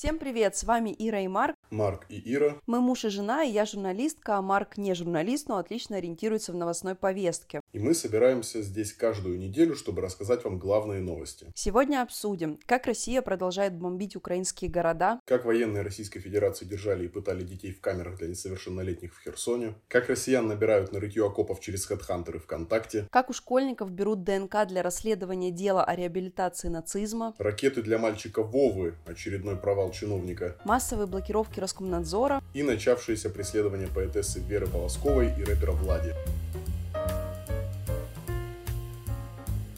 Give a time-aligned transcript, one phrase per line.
[0.00, 1.54] Всем привет, с вами Ира и Марк.
[1.68, 2.56] Марк и Ира.
[2.66, 6.54] Мы муж и жена, и я журналистка, а Марк не журналист, но отлично ориентируется в
[6.54, 7.59] новостной повестке.
[7.72, 11.46] И мы собираемся здесь каждую неделю, чтобы рассказать вам главные новости.
[11.54, 17.44] Сегодня обсудим, как Россия продолжает бомбить украинские города, Как военные Российской Федерации держали и пытали
[17.44, 19.74] детей в камерах для несовершеннолетних в Херсоне.
[19.86, 23.06] Как россиян набирают на рытье окопов через хедхантеры ВКонтакте.
[23.10, 28.94] как у школьников берут ДНК для расследования дела о реабилитации нацизма, Ракеты для мальчика Вовы,
[29.06, 30.56] очередной провал чиновника.
[30.64, 36.14] массовые блокировки Роскомнадзора, И начавшееся преследование поэтессы Веры Полосковой и рэпера Влади.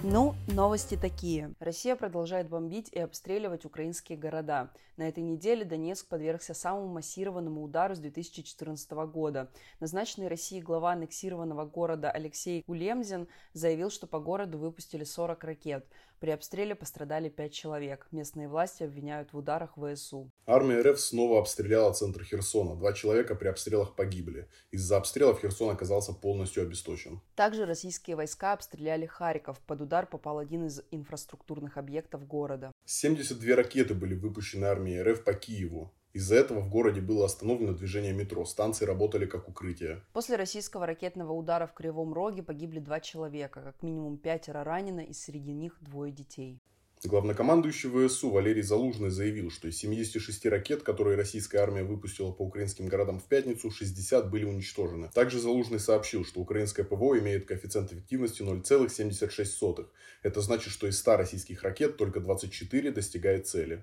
[0.04, 1.54] Ну, новости такие.
[1.60, 4.72] Россия продолжает бомбить и обстреливать украинские города.
[4.96, 9.48] На этой неделе Донецк подвергся самому массированному удару с 2014 года.
[9.78, 15.86] Назначенный Россией глава аннексированного города Алексей Кулемзин заявил, что по городу выпустили 40 ракет.
[16.22, 18.06] При обстреле пострадали 5 человек.
[18.12, 20.30] Местные власти обвиняют в ударах ВСУ.
[20.46, 22.76] Армия РФ снова обстреляла центр Херсона.
[22.76, 24.46] Два человека при обстрелах погибли.
[24.70, 27.20] Из-за обстрелов Херсон оказался полностью обесточен.
[27.34, 29.58] Также российские войска обстреляли Харьков.
[29.66, 32.70] Под удар попал один из инфраструктурных объектов города.
[32.84, 35.92] 72 ракеты были выпущены армией РФ по Киеву.
[36.12, 40.02] Из-за этого в городе было остановлено движение метро, станции работали как укрытие.
[40.12, 45.14] После российского ракетного удара в Кривом Роге погибли два человека, как минимум пятеро ранено, и
[45.14, 46.60] среди них двое детей.
[47.04, 52.86] Главнокомандующий ВСУ Валерий Залужный заявил, что из 76 ракет, которые российская армия выпустила по украинским
[52.86, 55.10] городам в пятницу, 60 были уничтожены.
[55.12, 59.86] Также Залужный сообщил, что украинское ПВО имеет коэффициент эффективности 0,76.
[60.22, 63.82] Это значит, что из 100 российских ракет только 24 достигает цели.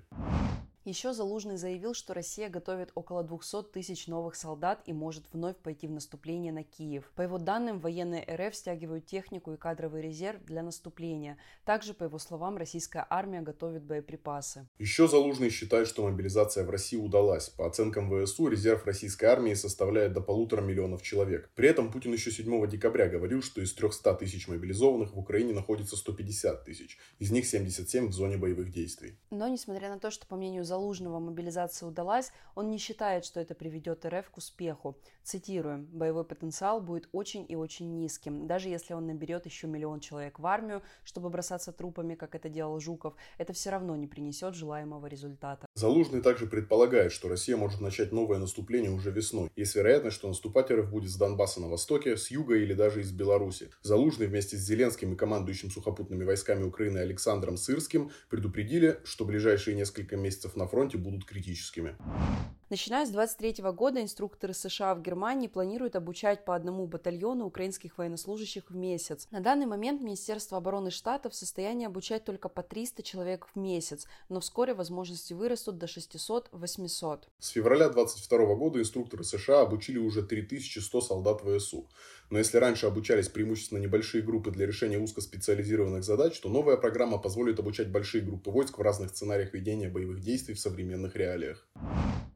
[0.86, 5.86] Еще Залужный заявил, что Россия готовит около 200 тысяч новых солдат и может вновь пойти
[5.86, 7.12] в наступление на Киев.
[7.16, 11.36] По его данным, военные РФ стягивают технику и кадровый резерв для наступления.
[11.66, 14.68] Также, по его словам, российская армия готовит боеприпасы.
[14.78, 17.50] Еще Залужный считает, что мобилизация в России удалась.
[17.50, 21.50] По оценкам ВСУ, резерв российской армии составляет до полутора миллионов человек.
[21.54, 25.98] При этом Путин еще 7 декабря говорил, что из 300 тысяч мобилизованных в Украине находится
[25.98, 26.98] 150 тысяч.
[27.18, 29.18] Из них 77 в зоне боевых действий.
[29.30, 33.56] Но, несмотря на то, что, по мнению Залужного, мобилизация удалась, он не считает, что это
[33.56, 34.96] приведет РФ к успеху.
[35.24, 38.46] Цитируем, «Боевой потенциал будет очень и очень низким.
[38.46, 42.78] Даже если он наберет еще миллион человек в армию, чтобы бросаться трупами, как это делал
[42.78, 45.66] Жуков, это все равно не принесет желаемого результата».
[45.74, 49.50] Залужный также предполагает, что Россия может начать новое наступление уже весной.
[49.56, 53.10] Есть вероятность, что наступать РФ будет с Донбасса на востоке, с юга или даже из
[53.10, 53.70] Беларуси.
[53.82, 60.16] Залужный вместе с Зеленским и командующим сухопутными войсками Украины Александром Сырским предупредили, что ближайшие несколько
[60.16, 61.96] месяцев на фронте будут критическими.
[62.70, 68.70] Начиная с 23 года инструкторы США в Германии планируют обучать по одному батальону украинских военнослужащих
[68.70, 69.26] в месяц.
[69.32, 74.06] На данный момент Министерство обороны штата в состоянии обучать только по 300 человек в месяц,
[74.28, 77.22] но вскоре возможности вырастут до 600-800.
[77.40, 81.88] С февраля 22 года инструкторы США обучили уже 3100 солдат ВСУ.
[82.30, 87.58] Но если раньше обучались преимущественно небольшие группы для решения узкоспециализированных задач, то новая программа позволит
[87.58, 91.68] обучать большие группы войск в разных сценариях ведения боевых действий в современных реалиях.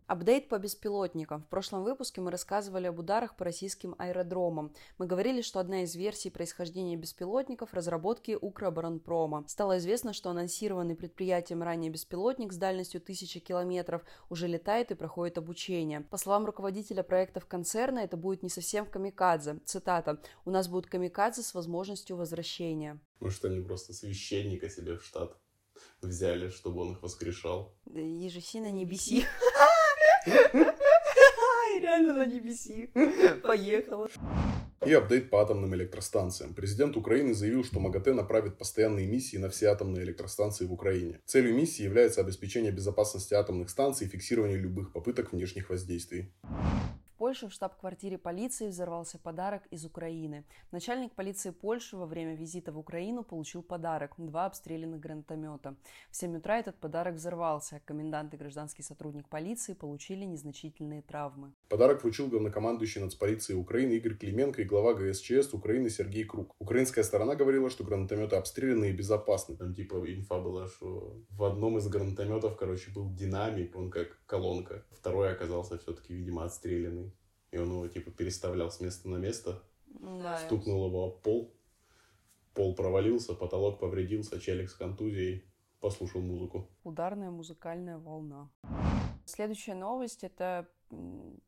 [0.06, 1.42] Апдейт по беспилотникам.
[1.44, 4.74] В прошлом выпуске мы рассказывали об ударах по российским аэродромам.
[4.98, 9.46] Мы говорили, что одна из версий происхождения беспилотников– разработки Укроборонпрома.
[9.48, 15.38] Стало известно, что анонсированный предприятием ранее беспилотник с дальностью 1000 километров уже летает и проходит
[15.38, 16.02] обучение.
[16.02, 19.60] По словам руководителя проектов концерна, это будет не совсем камикадзе.
[19.64, 20.20] Цитата.
[20.44, 23.00] «У нас будут камикадзе с возможностью возвращения».
[23.20, 25.34] Может, они просто священника себе в штат
[26.02, 27.74] взяли, чтобы он их воскрешал.
[27.86, 29.24] Ежеси на небеси.
[31.80, 32.90] Реально на небеси.
[33.42, 34.08] Поехала.
[34.86, 36.54] И апдейт по атомным электростанциям.
[36.54, 41.20] Президент Украины заявил, что МАГАТЭ направит постоянные миссии на все атомные электростанции в Украине.
[41.24, 46.32] Целью миссии является обеспечение безопасности атомных станций и фиксирование любых попыток внешних воздействий.
[47.24, 50.44] В Польше в штаб-квартире полиции взорвался подарок из Украины.
[50.72, 55.74] Начальник полиции Польши во время визита в Украину получил подарок– два обстрелянных гранатомета.
[56.10, 61.54] В 7 утра этот подарок взорвался, а комендант и гражданский сотрудник полиции получили незначительные травмы.
[61.70, 66.54] Подарок вручил главнокомандующий нацполиции Украины Игорь Клименко и глава ГСЧС Украины Сергей Круг.
[66.58, 69.56] Украинская сторона говорила, что гранатометы обстреляны и безопасны.
[69.56, 74.84] Там типа инфа была, что в одном из гранатометов, короче, был динамик, он как колонка.
[74.92, 77.13] Второй оказался все-таки, видимо, отстрелянный.
[77.54, 80.38] И он его типа переставлял с места на место, Да.
[80.38, 81.54] стукнул его об пол.
[82.52, 85.44] Пол провалился, потолок повредился, челик с контузией.
[85.78, 86.68] Послушал музыку.
[86.82, 88.50] Ударная музыкальная волна.
[89.24, 90.68] Следующая новость– это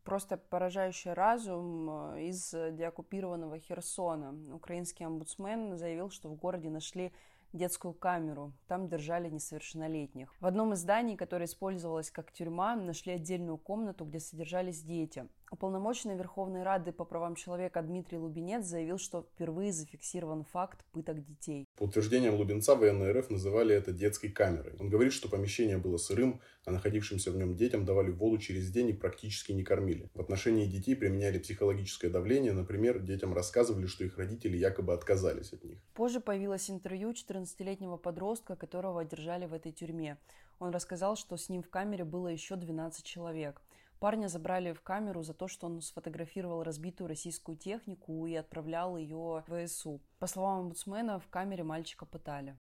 [0.04, 4.54] просто поражающий разум э, из деоккупированного Херсона.
[4.54, 7.12] Украинский омбудсмен заявил, что в городе нашли
[7.52, 8.52] детскую камеру.
[8.68, 10.32] Там держали несовершеннолетних.
[10.40, 15.26] В одном из зданий, которое использовалось как тюрьма, нашли отдельную комнату, где содержались дети.
[15.50, 21.66] Уполномоченный Верховной Рады по правам человека Дмитрий Лубинец заявил, что впервые зафиксирован факт пыток детей.
[21.76, 24.74] По утверждениям Лубенца, военные РФ называли это детской камерой.
[24.80, 28.88] Он говорит, что помещение было сырым, а находившимся в нем детям давали воду через день
[28.88, 30.10] и практически не кормили.
[30.14, 32.52] В отношении детей применяли психологическое давление.
[32.52, 35.78] Например, детям рассказывали, что их родители якобы отказались от них.
[35.94, 40.18] Позже появилось интервью 14-летнего подростка, которого держали в этой тюрьме.
[40.58, 43.60] Он рассказал, что с ним в камере было еще 12 человек.
[43.98, 49.42] Парня забрали в камеру за то, что он сфотографировал разбитую российскую технику и отправлял ее
[49.46, 50.00] в ВСУ.
[50.18, 52.58] По словам омбудсмена, в камере мальчика пытали.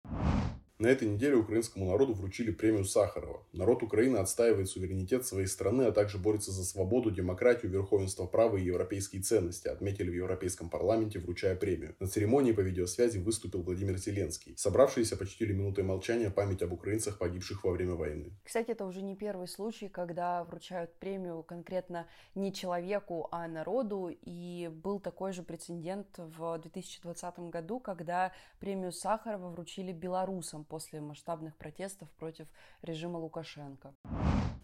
[0.84, 3.42] На этой неделе украинскому народу вручили премию Сахарова.
[3.54, 8.66] Народ Украины отстаивает суверенитет своей страны, а также борется за свободу, демократию, верховенство права и
[8.66, 11.96] европейские ценности, отметили в Европейском парламенте, вручая премию.
[12.02, 14.58] На церемонии по видеосвязи выступил Владимир Зеленский.
[14.58, 18.34] Собравшиеся почтили минутой молчания память об украинцах, погибших во время войны.
[18.44, 24.10] Кстати, это уже не первый случай, когда вручают премию конкретно не человеку, а народу.
[24.26, 31.56] И был такой же прецедент в 2020 году, когда премию Сахарова вручили белорусам после масштабных
[31.56, 32.48] протестов против
[32.81, 33.94] режима Лукашенко.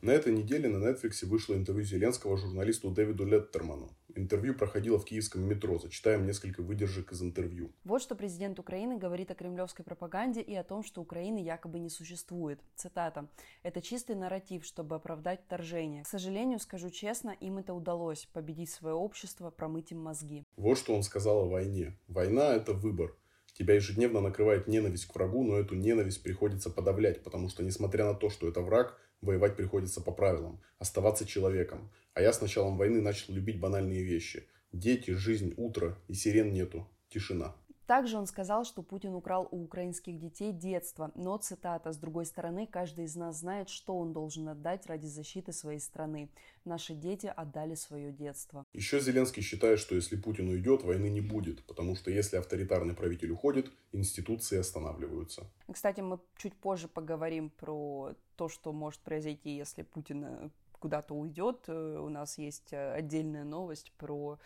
[0.01, 3.95] На этой неделе на Netflix вышло интервью Зеленского журналисту Дэвиду Леттерману.
[4.15, 5.77] Интервью проходило в киевском метро.
[5.77, 7.71] Зачитаем несколько выдержек из интервью.
[7.83, 11.89] Вот что президент Украины говорит о кремлевской пропаганде и о том, что Украины якобы не
[11.89, 12.59] существует.
[12.75, 13.27] Цитата.
[13.61, 16.03] «Это чистый нарратив, чтобы оправдать вторжение.
[16.06, 18.27] К сожалению, скажу честно, им это удалось.
[18.33, 20.44] Победить свое общество, промыть им мозги».
[20.57, 21.95] Вот что он сказал о войне.
[22.07, 23.15] Война– это выбор.
[23.59, 28.13] Тебя ежедневно накрывает ненависть к врагу, но эту ненависть приходится подавлять, потому что, несмотря на
[28.13, 31.91] то, что это враг, воевать приходится по правилам, оставаться человеком.
[32.13, 34.47] А я с началом войны начал любить банальные вещи.
[34.71, 37.53] Дети, жизнь, утро, и сирен нету, тишина.
[37.89, 41.12] Также он сказал, что Путин украл у украинских детей детство.
[41.15, 45.53] Но, цитата, с другой стороны, каждый из нас знает, что он должен отдать ради защиты
[45.53, 46.30] своей страны.
[46.65, 48.63] Наши дети отдали свое детство.
[48.74, 53.31] Еще Зеленский считает, что если Путин уйдет, войны не будет, потому что если авторитарный правитель
[53.31, 55.50] уходит, институции останавливаются.
[55.74, 61.63] Кстати, мы чуть позже поговорим про то, что может произойти, если Путин э, куда-то уйдет.
[61.68, 64.38] Э, у нас есть э, отдельная новость про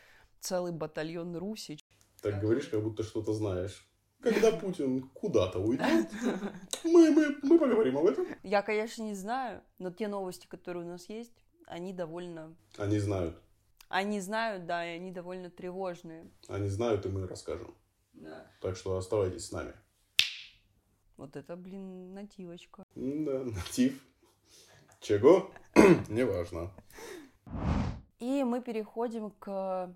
[0.44, 1.78] целый батальон Руси,
[2.24, 3.86] так говоришь, как будто что-то знаешь.
[4.22, 6.10] Когда Путин куда-то уйдет,
[6.86, 8.25] мы, мы, мы поговорим об этом.
[8.42, 11.34] Я, конечно, не знаю, но те новости, которые у нас есть,
[11.68, 12.56] они довольно...
[12.78, 13.38] Они знают.
[13.90, 16.31] Они знают, да, и они довольно тревожные.
[16.48, 17.75] Они знают, и мы расскажем.
[18.14, 18.48] Да.
[18.62, 19.74] Так что оставайтесь с нами.
[21.18, 22.86] Вот это, блин, нативочка.
[22.96, 24.02] Да, натив.
[25.02, 25.52] Чего?
[26.08, 26.72] Неважно.
[28.20, 29.94] И мы переходим к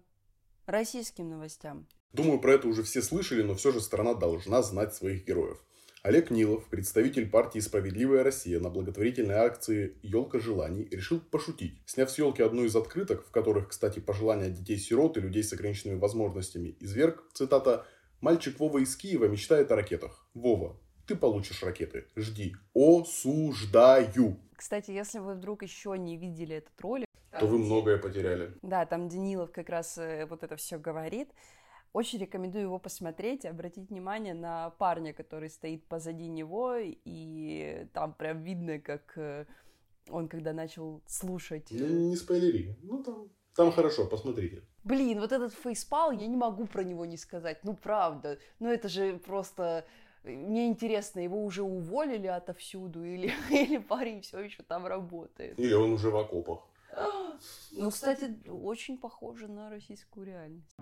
[0.65, 1.87] российским новостям.
[2.13, 5.63] Думаю, про это уже все слышали, но все же страна должна знать своих героев.
[6.03, 11.81] Олег Нилов, представитель партии «Справедливая Россия» на благотворительной акции «Елка желаний» решил пошутить.
[11.85, 15.99] Сняв с елки одну из открыток, в которых, кстати, пожелания детей-сирот и людей с ограниченными
[15.99, 17.85] возможностями, изверг, цитата,
[18.21, 20.27] «Мальчик Вова из Киева мечтает о ракетах.
[20.33, 22.05] Вова, ты получишь ракеты.
[22.15, 22.55] Жди.
[22.73, 24.39] Осуждаю.
[24.55, 27.07] Кстати, если вы вдруг еще не видели этот ролик,
[27.39, 28.53] то вы многое потеряли.
[28.61, 31.29] Да, там Данилов как раз э, вот это все говорит.
[31.93, 38.43] Очень рекомендую его посмотреть, обратить внимание на парня, который стоит позади него, и там прям
[38.43, 39.45] видно, как э,
[40.09, 41.67] он когда начал слушать.
[41.71, 42.75] Ну, не спойлери.
[42.83, 44.61] Ну, там, там хорошо, посмотрите.
[44.83, 47.63] Блин, вот этот фейспал, я не могу про него не сказать.
[47.63, 48.37] Ну, правда.
[48.59, 49.85] Ну, это же просто...
[50.23, 55.59] Мне интересно, его уже уволили отовсюду, или, или парень все еще там работает.
[55.59, 56.59] Или он уже в окопах.
[57.71, 60.75] Ну, кстати, очень похоже на российскую реальность.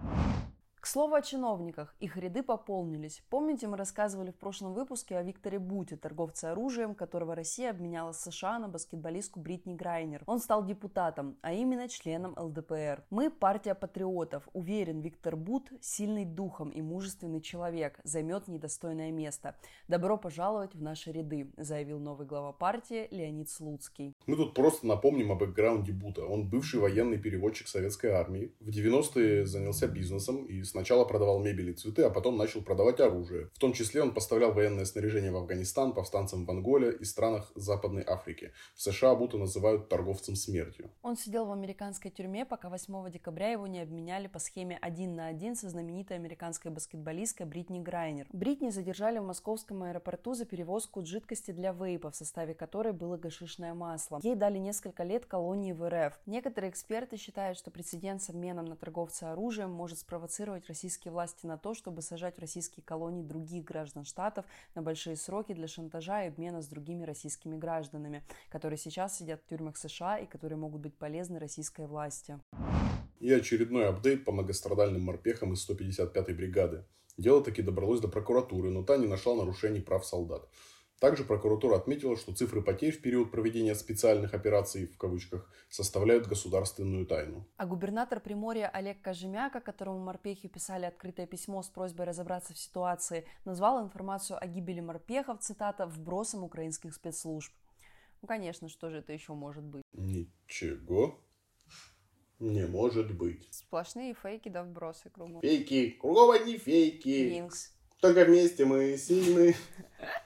[0.86, 3.24] К слову о чиновниках, их ряды пополнились.
[3.32, 8.60] Помните, мы рассказывали в прошлом выпуске о Викторе Буте, торговце оружием, которого Россия обменяла США
[8.60, 10.22] на баскетболистку Бритни Грайнер.
[10.28, 13.04] Он стал депутатом, а именно членом ЛДПР.
[13.10, 14.48] Мы партия патриотов.
[14.54, 19.56] Уверен, Виктор Бут сильный духом и мужественный человек, займет недостойное место.
[19.88, 24.14] Добро пожаловать в наши ряды, заявил новый глава партии Леонид Слуцкий.
[24.28, 26.28] Мы тут просто напомним о бэкграунде Бута.
[26.28, 28.54] Он бывший военный переводчик советской армии.
[28.60, 33.00] В 90-е занялся бизнесом и с Сначала продавал мебель и цветы, а потом начал продавать
[33.00, 33.50] оружие.
[33.54, 38.04] В том числе он поставлял военное снаряжение в Афганистан, повстанцам в Анголе и странах Западной
[38.06, 38.52] Африки.
[38.76, 40.92] В США Бута называют торговцем смертью.
[41.02, 45.28] Он сидел в американской тюрьме, пока 8 декабря его не обменяли по схеме один на
[45.28, 48.28] один со знаменитой американской баскетболисткой Бритни Грайнер.
[48.34, 53.74] Бритни задержали в московском аэропорту за перевозку жидкости для вейпа, в составе которой было гашишное
[53.74, 54.20] масло.
[54.24, 56.20] Ей дали несколько лет колонии в РФ.
[56.26, 61.46] Некоторые эксперты считают, что прецедент с обменом на торговца оружием может спровоцировать использовать российские власти
[61.46, 64.46] на то, чтобы сажать в российские колонии других граждан штатов
[64.76, 69.50] на большие сроки для шантажа и обмена с другими российскими гражданами, которые сейчас сидят в
[69.50, 72.40] тюрьмах США и которые могут быть полезны российской власти.
[73.20, 76.84] И очередной апдейт по многострадальным морпехам из 155-й бригады.
[77.18, 80.50] Дело таки добралось до прокуратуры, но та не нашла нарушений прав солдат.
[81.00, 87.06] Также прокуратура отметила, что цифры потерь в период проведения специальных операций, в кавычках, составляют государственную
[87.06, 87.46] тайну.
[87.58, 93.26] А губернатор Приморья Олег Кожемяка, которому морпехи писали открытое письмо с просьбой разобраться в ситуации,
[93.44, 97.52] назвал информацию о гибели морпехов, цитата, «вбросом украинских спецслужб».
[98.22, 99.84] Ну, конечно, что же это еще может быть?
[99.92, 101.20] Ничего
[102.40, 103.48] не может быть.
[103.52, 105.42] Сплошные фейки да вбросы кругом.
[105.42, 105.92] Фейки.
[105.92, 107.30] Кругом одни фейки.
[107.30, 107.74] Винкс.
[108.02, 109.56] Только вместе мы сильны.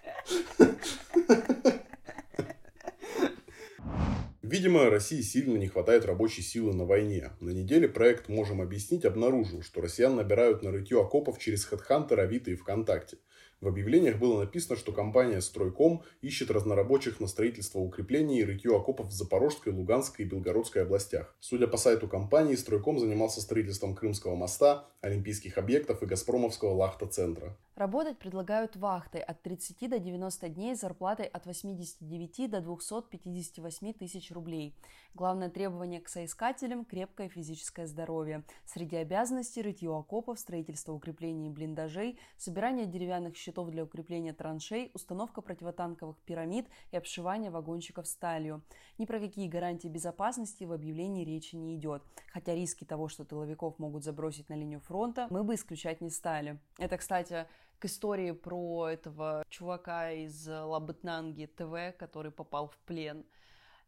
[4.42, 7.30] Видимо, России сильно не хватает рабочей силы на войне.
[7.40, 12.50] На неделе проект «Можем объяснить» обнаружил, что россиян набирают на рытье окопов через HeadHunter, Авито
[12.50, 13.18] и ВКонтакте.
[13.62, 19.10] В объявлениях было написано, что компания «Стройком» ищет разнорабочих на строительство укреплений и рытье окопов
[19.10, 21.36] в Запорожской, Луганской и Белгородской областях.
[21.42, 27.58] Судя по сайту компании, «Стройком» занимался строительством Крымского моста, олимпийских объектов и Газпромовского лахта-центра.
[27.80, 34.32] Работать предлагают вахтой от 30 до 90 дней с зарплатой от 89 до 258 тысяч
[34.34, 34.76] рублей.
[35.14, 38.44] Главное требование к соискателям– крепкое физическое здоровье.
[38.66, 45.42] Среди обязанностей– рытье окопов, строительство укреплений и блиндажей, собирание деревянных щитов для укрепления траншей, установка
[45.42, 48.62] противотанковых пирамид и обшивание вагончиков сталью.
[48.98, 53.80] Ни про какие гарантии безопасности в объявлении речи не идет, хотя риски того, что тыловиков
[53.80, 56.60] могут забросить на линию фронта, мы бы исключать не стали.
[56.78, 57.48] Это, кстати,
[57.80, 63.26] к истории про этого чувака из Лабытнанги ТВ, который попал в плен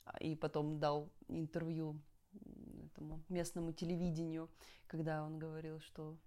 [0.06, 2.02] а, и потом дал интервью
[2.86, 4.50] этому местному телевидению,
[4.88, 6.18] когда он говорил, что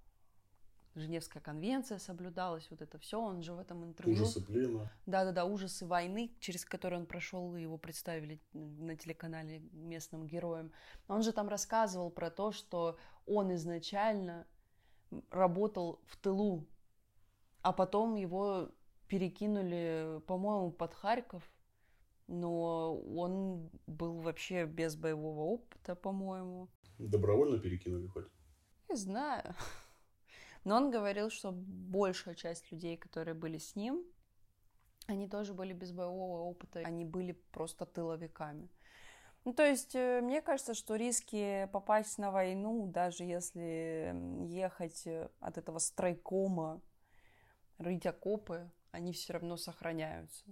[0.95, 4.23] Женевская конвенция соблюдалась, вот это все, он же в этом интервью...
[4.23, 4.93] Ужасы плена.
[5.07, 10.71] Да-да-да, ужасы войны, через которые он прошел, его представили на телеканале местным героем.
[11.09, 14.47] Он же там рассказывал про то, что он изначально
[15.31, 16.65] работал в тылу,
[17.65, 18.69] а потом его
[19.09, 21.43] перекинули, по-моему, под Харьков,
[22.27, 26.69] но он был вообще без боевого опыта, по-моему.
[26.99, 28.27] Добровольно перекинули хоть?
[28.91, 29.55] Не знаю.
[30.65, 34.05] Но он говорил, что большая часть людей, которые были с ним,
[35.07, 38.69] они тоже были без боевого опыта, они были просто тыловиками.
[39.47, 44.15] Ну, то есть, э, мне кажется, что риски попасть на войну, даже если
[44.47, 46.83] ехать э, от этого стройкома,
[47.79, 50.45] рыть окопы, они все равно сохраняются.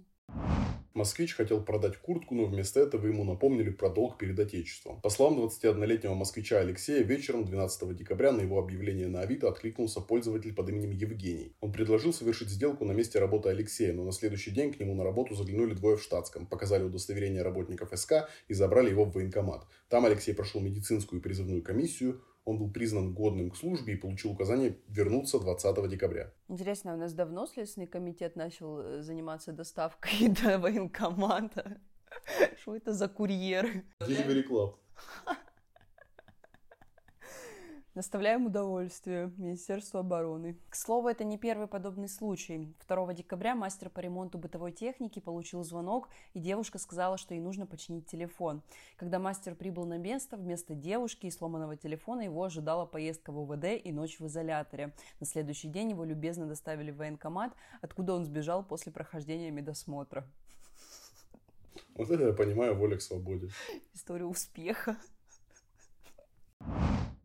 [0.93, 5.01] Москвич хотел продать куртку, но вместо этого ему напомнили про долг перед Отечеством.
[5.01, 10.53] По словам 21-летнего москвича Алексея, вечером 12 декабря на его объявление на Авито откликнулся пользователь
[10.53, 11.55] под именем Евгений.
[11.61, 15.03] Он предложил совершить сделку на месте работы Алексея, но на следующий день к нему на
[15.03, 19.65] работу заглянули двое в штатском, показали удостоверение работников СК и забрали его в военкомат.
[19.89, 24.31] Там Алексей прошел медицинскую и призывную комиссию, он был признан годным к службе и получил
[24.31, 26.33] указание вернуться 20 декабря.
[26.47, 31.79] Интересно, у нас давно Следственный комитет начал э, заниматься доставкой до военкомата?
[32.61, 33.85] Что это за курьеры?
[34.01, 34.75] Delivery Club.
[37.95, 40.57] Доставляем удовольствие Министерству обороны.
[40.67, 42.73] К слову, это не первый подобный случай.
[42.87, 47.67] 2 декабря мастер по ремонту бытовой техники получил звонок, и девушка сказала, что ей нужно
[47.67, 48.63] починить телефон.
[48.95, 53.65] Когда мастер прибыл на место, вместо девушки и сломанного телефона его ожидала поездка в УВД
[53.83, 54.95] и ночь в изоляторе.
[55.19, 60.25] На следующий день его любезно доставили в военкомат, откуда он сбежал после прохождения медосмотра.
[61.93, 63.49] Вот это я понимаю, воля к свободе.
[63.93, 64.97] История успеха.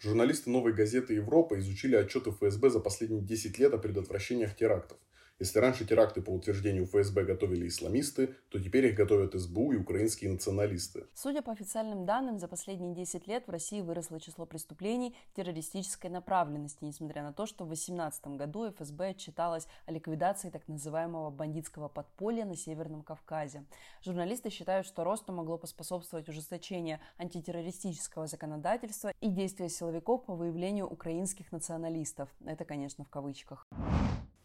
[0.00, 4.98] Журналисты «Новой газеты Европа» изучили отчеты ФСБ за последние 10 лет о предотвращениях терактов.
[5.40, 10.32] Если раньше теракты по утверждению ФСБ готовили исламисты, то теперь их готовят СБУ и украинские
[10.32, 11.06] националисты.
[11.14, 16.78] Судя по официальным данным, за последние 10 лет в России выросло число преступлений террористической направленности,
[16.82, 22.44] несмотря на то, что в 2018 году ФСБ отчиталось о ликвидации так называемого бандитского подполья
[22.44, 23.64] на Северном Кавказе.
[24.04, 31.52] Журналисты считают, что росту могло поспособствовать ужесточение антитеррористического законодательства и действия силовиков по выявлению украинских
[31.52, 32.28] националистов.
[32.44, 33.64] Это, конечно, в кавычках.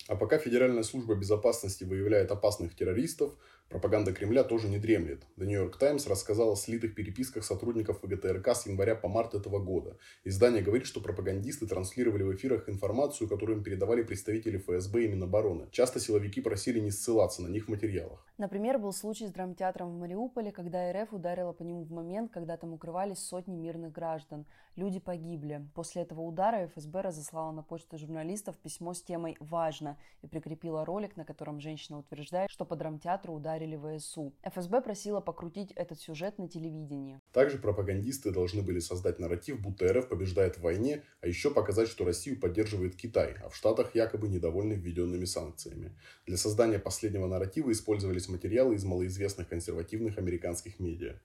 [0.08, 3.34] А пока Федеральная служба безопасности выявляет опасных террористов,
[3.70, 5.24] Пропаганда Кремля тоже не дремлет.
[5.36, 9.58] The New York Times рассказала о слитых переписках сотрудников ВГТРК с января по март этого
[9.58, 9.98] года.
[10.24, 15.70] Издание говорит, что пропагандисты транслировали в эфирах информацию, которую им передавали представители ФСБ и Минобороны.
[15.72, 18.26] Часто силовики просили не ссылаться на них в материалах.
[18.38, 22.58] Например, был случай с драмтеатром в Мариуполе, когда РФ ударила по нему в момент, когда
[22.58, 24.46] там укрывались сотни мирных граждан.
[24.76, 25.68] Люди погибли.
[25.74, 31.16] После этого удара ФСБ разослала на почту журналистов письмо с темой «Важно» и прикрепила ролик,
[31.16, 34.34] на котором женщина утверждает, что по драмтеатру ударили ударили ВСУ.
[34.44, 37.20] ФСБ просила покрутить этот сюжет на телевидении.
[37.32, 42.06] Также пропагандисты должны были создать нарратив, будто РФ побеждает в войне, а еще показать, что
[42.06, 45.92] Россию поддерживает Китай, а в Штатах якобы недовольны введенными санкциями.
[46.26, 51.16] Для создания последнего нарратива использовались материалы из малоизвестных консервативных американских медиа.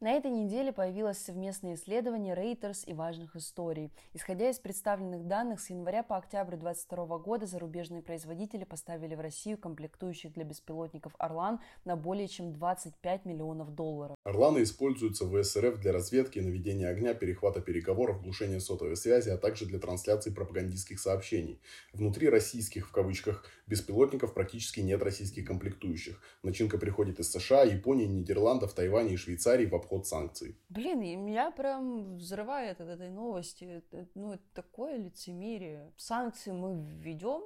[0.00, 3.92] На этой неделе появилось совместное исследование Reuters и важных историй.
[4.14, 9.58] Исходя из представленных данных, с января по октябрь 2022 года зарубежные производители поставили в Россию
[9.58, 11.49] комплектующих для беспилотников «Орлан»
[11.84, 14.16] на более чем 25 миллионов долларов.
[14.24, 19.66] «Орланы» используются в СРФ для разведки, наведения огня, перехвата переговоров, глушения сотовой связи, а также
[19.66, 21.60] для трансляции пропагандистских сообщений.
[21.92, 26.20] Внутри российских, в кавычках, беспилотников практически нет российских комплектующих.
[26.42, 30.56] Начинка приходит из США, Японии, Нидерландов, Тайваня и Швейцарии в обход санкций.
[30.68, 33.82] Блин, и меня прям взрывает от этой новости.
[34.14, 35.92] Ну, это такое лицемерие.
[35.96, 37.42] Санкции мы введем,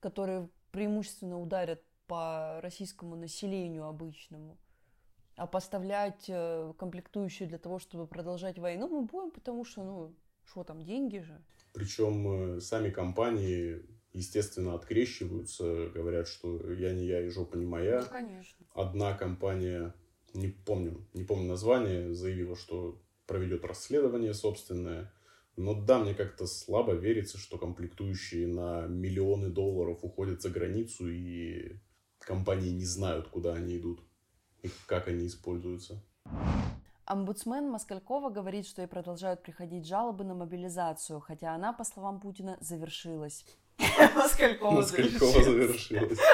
[0.00, 4.58] которые преимущественно ударят по российскому населению обычному.
[5.36, 10.62] А поставлять э, комплектующие для того, чтобы продолжать войну, мы будем, потому что, ну, что
[10.62, 11.42] там, деньги же.
[11.72, 13.82] Причем э, сами компании
[14.14, 18.00] естественно, открещиваются, говорят, что я не я и жопа не моя.
[18.00, 18.66] Ну, конечно.
[18.72, 19.94] Одна компания,
[20.32, 25.12] не помню, не помню название, заявила, что проведет расследование собственное.
[25.56, 31.76] Но да, мне как-то слабо верится, что комплектующие на миллионы долларов уходят за границу, и
[32.24, 34.00] компании не знают, куда они идут
[34.62, 36.02] и как они используются.
[37.06, 42.56] Омбудсмен Москалькова говорит, что ей продолжают приходить жалобы на мобилизацию, хотя она, по словам Путина,
[42.60, 43.44] завершилась.
[44.16, 46.18] Москалькова завершилась.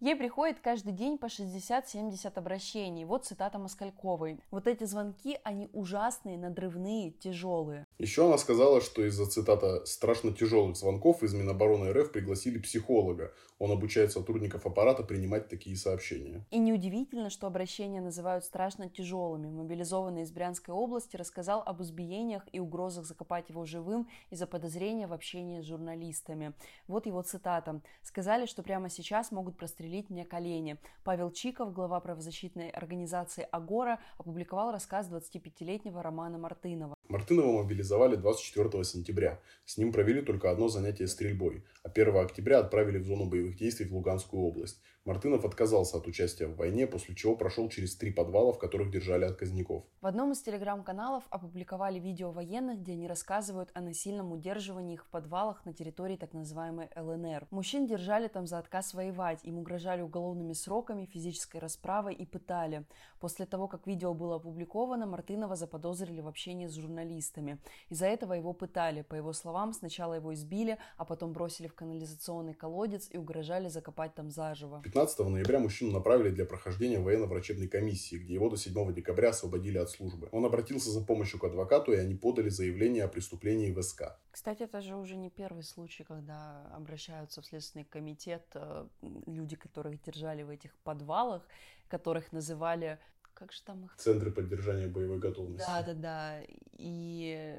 [0.00, 3.04] Ей приходит каждый день по 60-70 обращений.
[3.04, 4.40] Вот цитата Москальковой.
[4.50, 7.86] Вот эти звонки, они ужасные, надрывные, тяжелые.
[8.00, 13.30] Еще она сказала, что из-за, цитата, страшно тяжелых звонков из Минобороны РФ пригласили психолога.
[13.58, 16.46] Он обучает сотрудников аппарата принимать такие сообщения.
[16.50, 19.50] И неудивительно, что обращения называют страшно тяжелыми.
[19.50, 25.12] Мобилизованный из Брянской области рассказал об избиениях и угрозах закопать его живым из-за подозрения в
[25.12, 26.54] общении с журналистами.
[26.88, 27.82] Вот его цитата.
[28.00, 30.78] «Сказали, что прямо сейчас могут прострелить мне колени».
[31.04, 36.94] Павел Чиков, глава правозащитной организации «Агора», опубликовал рассказ 25-летнего Романа Мартынова.
[37.10, 37.58] Мартынова
[37.90, 39.40] мобилизовали 24 сентября.
[39.64, 43.86] С ним провели только одно занятие стрельбой, а 1 октября отправили в зону боевых действий
[43.86, 44.80] в Луганскую область.
[45.06, 49.24] Мартынов отказался от участия в войне, после чего прошел через три подвала, в которых держали
[49.24, 49.84] отказников.
[50.02, 55.08] В одном из телеграм-каналов опубликовали видео военных, где они рассказывают о насильном удерживании их в
[55.08, 57.48] подвалах на территории так называемой ЛНР.
[57.50, 62.84] Мужчин держали там за отказ воевать, им угрожали уголовными сроками, физической расправой и пытали.
[63.20, 67.58] После того, как видео было опубликовано, Мартынова заподозрили в общении с журналистами.
[67.88, 69.00] Из-за этого его пытали.
[69.00, 74.14] По его словам, сначала его избили, а потом бросили в канализационный колодец и угрожали закопать
[74.14, 74.82] там заживо.
[74.90, 79.88] 15 ноября мужчину направили для прохождения военно-врачебной комиссии, где его до 7 декабря освободили от
[79.88, 80.28] службы.
[80.32, 84.18] Он обратился за помощью к адвокату, и они подали заявление о преступлении в СК.
[84.32, 88.88] Кстати, это же уже не первый случай, когда обращаются в Следственный комитет э,
[89.26, 91.46] люди, которых держали в этих подвалах,
[91.88, 92.98] которых называли
[93.34, 93.94] как же там их?
[93.96, 95.66] Центры поддержания боевой готовности.
[95.66, 96.40] Да, да, да.
[96.78, 97.56] И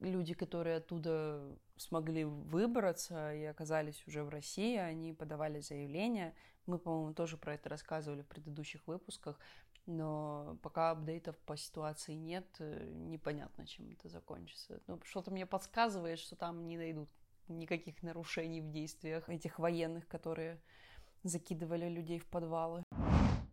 [0.00, 1.42] люди, которые оттуда
[1.76, 6.34] смогли выбраться и оказались уже в России, они подавали заявления.
[6.68, 9.40] Мы, по-моему, тоже про это рассказывали в предыдущих выпусках,
[9.86, 14.82] но пока апдейтов по ситуации нет, э, непонятно, чем это закончится.
[14.86, 17.08] Но что-то мне подсказывает, что там не найдут
[17.48, 20.60] никаких нарушений в действиях этих военных, которые
[21.22, 22.84] закидывали людей в подвалы.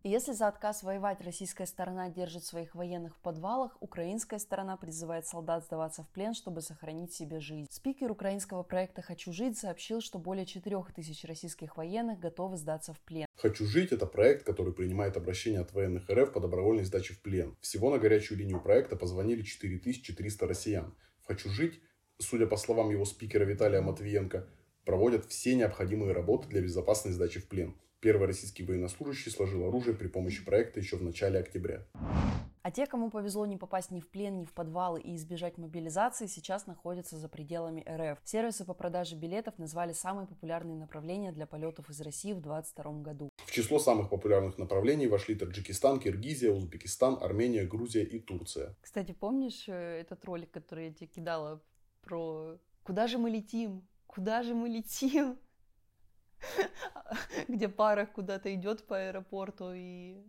[0.05, 5.25] И если за отказ воевать российская сторона держит своих военных в подвалах, украинская сторона призывает
[5.25, 7.65] солдат сдаваться в плен, чтобы сохранить себе жизнь.
[7.71, 13.25] Спикер украинского проекта «Хочу жить» сообщил, что более 4000 российских военных готовы сдаться в плен.
[13.35, 17.57] «Хочу жить»— это проект, который принимает обращения от военных РФ по добровольной сдаче в плен.
[17.59, 20.93] Всего на горячую линию проекта позвонили 4300 россиян.
[21.23, 21.81] В «Хочу жить»,
[22.19, 24.47] судя по словам его спикера Виталия Матвиенко,
[24.85, 27.75] проводят все необходимые работы для безопасной сдачи в плен.
[27.99, 31.85] Первый российский военнослужащий сложил оружие при помощи проекта еще в начале октября.
[32.65, 36.25] А те, кому повезло не попасть ни в плен, ни в подвалы и избежать мобилизации,
[36.25, 38.17] сейчас находятся за пределами РФ.
[38.23, 43.29] Сервисы по продаже билетов назвали самые популярные направления для полетов из России в 2022 году.
[43.45, 48.75] В число самых популярных направлений вошли Таджикистан, Киргизия, Узбекистан, Армения, Грузия и Турция.
[48.81, 51.61] Кстати, помнишь э, этот ролик, который я тебе кидала
[52.01, 53.87] про «Куда же мы летим?
[54.07, 55.37] Куда же мы летим?»
[57.47, 60.23] где пара куда-то идет по аэропорту, и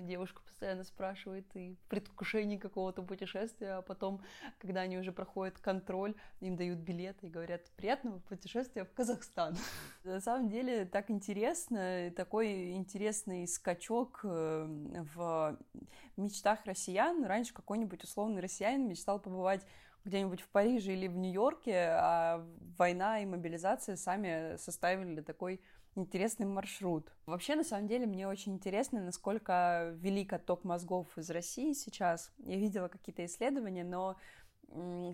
[0.00, 4.22] девушка постоянно спрашивает и в предвкушении какого-то путешествия, а потом,
[4.58, 9.56] когда они уже проходят контроль, им дают билеты и говорят «приятного путешествия в Казахстан».
[10.04, 14.66] На самом деле так интересно, такой интересный скачок э,
[15.14, 15.58] в
[16.16, 17.24] мечтах россиян.
[17.24, 19.66] Раньше какой-нибудь условный россиянин мечтал побывать
[20.04, 22.46] где-нибудь в Париже или в Нью-Йорке, а
[22.78, 25.60] война и мобилизация сами составили такой
[25.94, 27.12] интересный маршрут.
[27.26, 32.32] Вообще, на самом деле, мне очень интересно, насколько велик отток мозгов из России сейчас.
[32.38, 34.16] Я видела какие-то исследования, но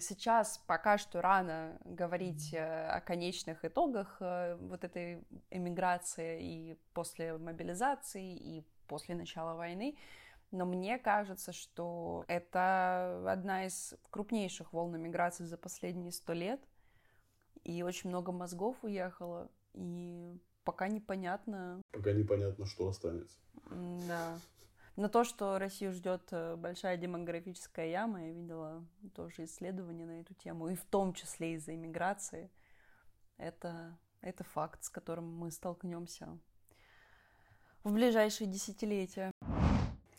[0.01, 7.37] сейчас пока что рано говорить э, о конечных итогах э, вот этой эмиграции и после
[7.37, 9.97] мобилизации, и после начала войны.
[10.51, 16.61] Но мне кажется, что это одна из крупнейших волн эмиграции за последние сто лет.
[17.65, 19.51] И очень много мозгов уехало.
[19.75, 21.83] И пока непонятно...
[21.93, 23.37] Пока непонятно, что останется.
[24.09, 24.39] Да.
[24.97, 28.85] Но то, что Россию ждет э, большая демографическая яма, я видела
[29.15, 32.51] тоже исследования на эту тему, и в том числе из-за иммиграции,
[33.37, 36.37] это, это факт, с которым мы столкнемся
[37.85, 39.31] в ближайшие десятилетия.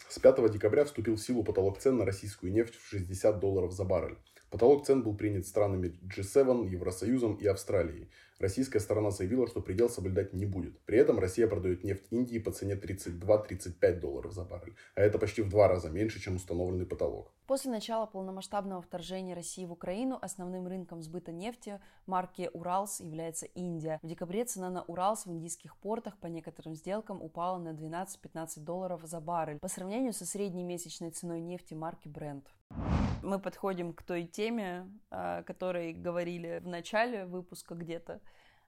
[0.09, 3.83] С 5 декабря вступил в силу потолок цен на российскую нефть в 60 долларов за
[3.83, 4.17] баррель.
[4.49, 8.09] Потолок цен был принят странами G7, Евросоюзом и Австралией.
[8.39, 10.79] Российская сторона заявила, что предел соблюдать не будет.
[10.85, 15.43] При этом Россия продает нефть Индии по цене 32-35 долларов за баррель, а это почти
[15.43, 17.31] в два раза меньше, чем установленный потолок.
[17.49, 23.97] После начала полномасштабного вторжения России в Украину основным рынком сбыта нефти марки «Уралс» является Индия.
[24.03, 29.01] В декабре цена на «Уралс» в индийских портах по некоторым сделкам упала на 12-15 долларов
[29.03, 32.43] за баррель по сравнению со средней месячной ценой нефти марки Brent.
[33.23, 38.21] Мы подходим к той теме, о которой говорили в начале выпуска где-то,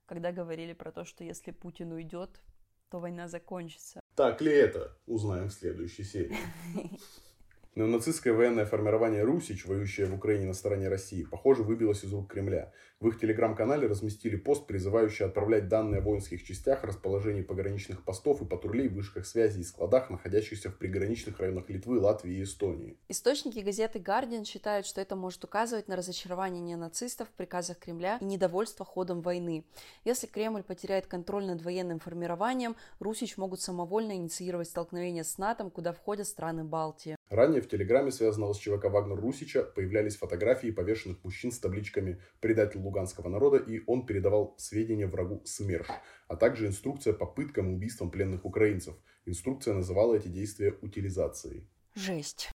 [0.07, 2.41] когда говорили про то, что если Путин уйдет,
[2.89, 3.99] то война закончится.
[4.15, 4.97] Так ли это?
[5.05, 6.35] Узнаем в следующей серии.
[7.73, 12.73] Неонацистское военное формирование «Русич», воюющее в Украине на стороне России, похоже, выбилось из рук Кремля.
[13.01, 18.45] В их телеграм-канале разместили пост, призывающий отправлять данные о воинских частях, расположении пограничных постов и
[18.45, 22.99] патрулей в вышках связи и складах, находящихся в приграничных районах Литвы, Латвии и Эстонии.
[23.09, 28.25] Источники газеты «Гардиан» считают, что это может указывать на разочарование неонацистов в приказах Кремля и
[28.25, 29.65] недовольство ходом войны.
[30.05, 35.91] Если Кремль потеряет контроль над военным формированием, Русич могут самовольно инициировать столкновение с НАТО, куда
[35.91, 37.15] входят страны Балтии.
[37.31, 42.81] Ранее в Телеграме, связанного с ЧВК Вагнер Русича, появлялись фотографии повешенных мужчин с табличками «Предатель
[42.91, 45.87] луганского народа» и «Он передавал сведения врагу СМЕРШ»,
[46.27, 48.95] а также инструкция по пыткам и убийствам пленных украинцев.
[49.25, 51.67] Инструкция называла эти действия утилизацией.
[51.95, 52.51] Жесть.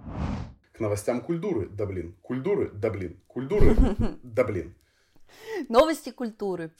[0.73, 3.77] К новостям культуры, да блин, культуры, да блин, культуры,
[4.23, 4.75] да блин.
[5.68, 6.73] Новости культуры.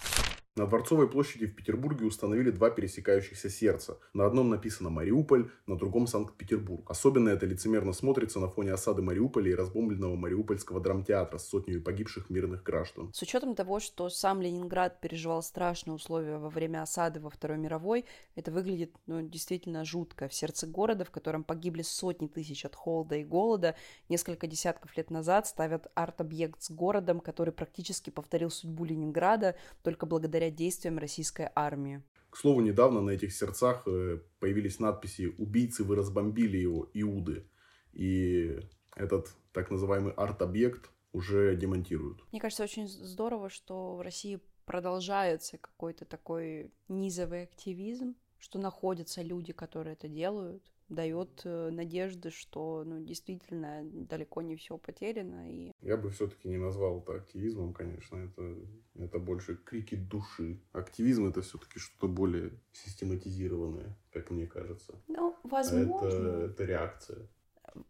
[0.55, 3.97] На Дворцовой площади в Петербурге установили два пересекающихся сердца.
[4.13, 6.85] На одном написано «Мариуполь», на другом «Санкт-Петербург».
[6.91, 12.29] Особенно это лицемерно смотрится на фоне осады Мариуполя и разбомбленного Мариупольского драмтеатра с сотней погибших
[12.29, 13.11] мирных граждан.
[13.15, 18.05] С учетом того, что сам Ленинград переживал страшные условия во время осады во Второй мировой,
[18.35, 20.29] это выглядит ну, действительно жутко.
[20.29, 23.75] В сердце города, в котором погибли сотни тысяч от холода и голода,
[24.11, 30.42] несколько десятков лет назад ставят арт-объект с городом, который практически повторил судьбу Ленинграда, только благодаря
[30.43, 32.03] благодаря действиям российской армии.
[32.31, 37.45] К слову, недавно на этих сердцах э, появились надписи «Убийцы, вы разбомбили его, Иуды».
[37.93, 38.59] И
[38.97, 42.25] этот так называемый арт-объект уже демонтируют.
[42.33, 49.53] Мне кажется, очень здорово, что в России продолжается какой-то такой низовый активизм, что находятся люди,
[49.53, 50.63] которые это делают,
[50.95, 55.51] дает э, надежды, что ну, действительно далеко не все потеряно.
[55.51, 55.73] И...
[55.81, 58.57] Я бы все-таки не назвал это активизмом, конечно, это,
[58.95, 60.61] это больше крики души.
[60.73, 64.95] Активизм это все-таки что-то более систематизированное, как мне кажется.
[65.09, 66.07] Ну, возможно.
[66.07, 67.29] это, это реакция.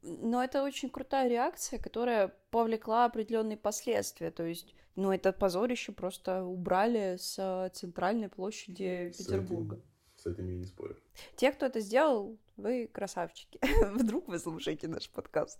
[0.03, 4.31] Но это очень крутая реакция, которая повлекла определенные последствия.
[4.31, 9.77] То есть, ну, это позорище просто убрали с центральной площади с Петербурга.
[9.77, 9.85] Этим,
[10.23, 10.97] с этим я не спорю.
[11.37, 13.59] Те, кто это сделал, вы красавчики.
[13.93, 15.59] Вдруг вы слушаете наш подкаст.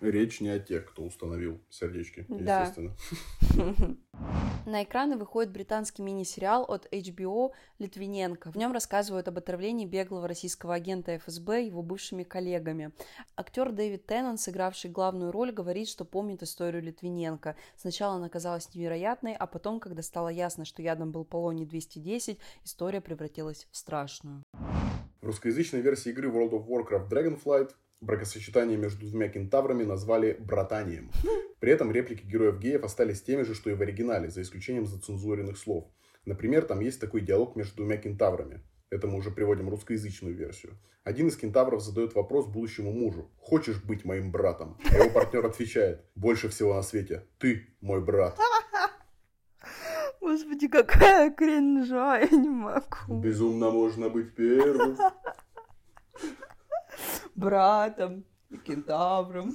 [0.00, 2.62] Речь не о тех, кто установил сердечки, Да.
[2.62, 2.96] естественно.
[4.66, 8.50] На экраны выходит британский мини-сериал от HBO «Литвиненко».
[8.50, 12.92] В нем рассказывают об отравлении беглого российского агента ФСБ его бывшими коллегами.
[13.36, 17.56] Актер Дэвид Теннон, сыгравший главную роль, говорит, что помнит историю Литвиненко.
[17.76, 23.68] Сначала она казалась невероятной, а потом, когда стало ясно, что ядом был полоний-210, история превратилась
[23.70, 24.42] в страшную.
[25.20, 31.10] В русскоязычной версии игры World of Warcraft Dragonflight бракосочетание между двумя кентаврами назвали братанием.
[31.60, 35.88] При этом реплики героев-геев остались теми же, что и в оригинале, за исключением зацензуренных слов.
[36.24, 38.62] Например, там есть такой диалог между двумя кентаврами.
[38.90, 40.78] Это мы уже приводим русскоязычную версию.
[41.02, 43.30] Один из кентавров задает вопрос будущему мужу.
[43.38, 46.02] «Хочешь быть моим братом?» А его партнер отвечает.
[46.14, 47.26] «Больше всего на свете.
[47.38, 48.38] Ты мой брат».
[50.20, 53.20] Господи, какая кринжа, я не могу.
[53.20, 54.96] Безумно можно быть первым.
[57.34, 59.54] Братом и кентавром.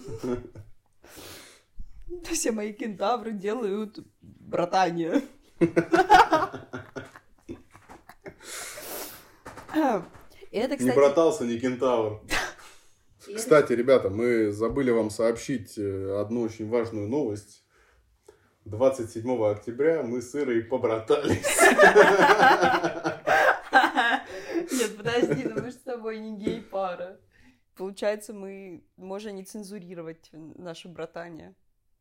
[2.31, 5.21] Все мои кентавры делают братание.
[10.51, 12.21] Это, Не кстати, братался, не кентавр.
[13.35, 17.63] Кстати, ребята, мы забыли вам сообщить э, одну очень важную новость.
[18.65, 21.61] 27 октября мы с Ирой побратались.
[24.71, 27.19] Нет, подожди, ну мы же с тобой не гей-пара.
[27.99, 31.53] Получается, мы можем не цензурировать наше братание.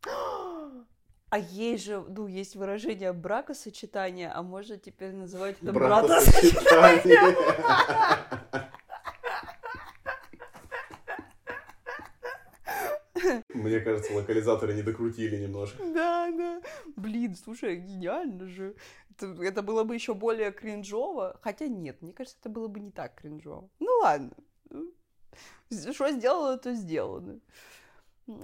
[0.05, 7.37] А есть же, ну, есть выражение бракосочетание, а можно теперь называть это братосочетание.
[13.53, 15.83] Мне кажется, локализаторы не докрутили немножко.
[15.83, 16.63] Да, да.
[16.95, 18.77] Блин, слушай, гениально же.
[19.11, 21.41] Это, это было бы еще более кринжово.
[21.43, 23.69] Хотя нет, мне кажется, это было бы не так кринжово.
[23.81, 24.31] Ну ладно.
[25.71, 27.41] Что сделано, то сделано.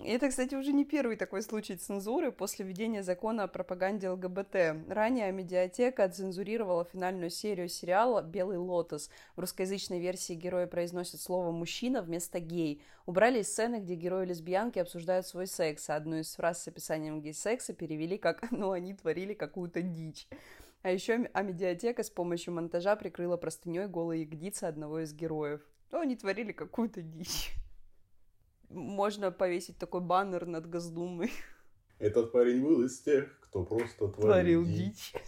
[0.02, 4.88] Это, кстати, уже не первый такой случай цензуры после введения закона о пропаганде ЛГБТ.
[4.88, 9.10] Ранее медиатека цензурировала финальную серию сериала «Белый лотос».
[9.36, 12.82] В русскоязычной версии герои произносят слово «мужчина» вместо «гей».
[13.04, 17.74] Убрали из сцены, где герои-лесбиянки обсуждают свой секс, а одну из фраз с описанием гей-секса
[17.74, 20.26] перевели как «ну, они творили какую-то дичь».
[20.80, 25.60] А еще а медиатека с помощью монтажа прикрыла простыней голые ягодицы одного из героев.
[25.90, 27.52] Ну, они творили какую-то дичь.
[28.68, 31.32] Можно повесить такой баннер над Госдумой.
[31.98, 35.12] Этот парень был из тех, кто просто творил, Творил дичь.
[35.12, 35.22] дичь.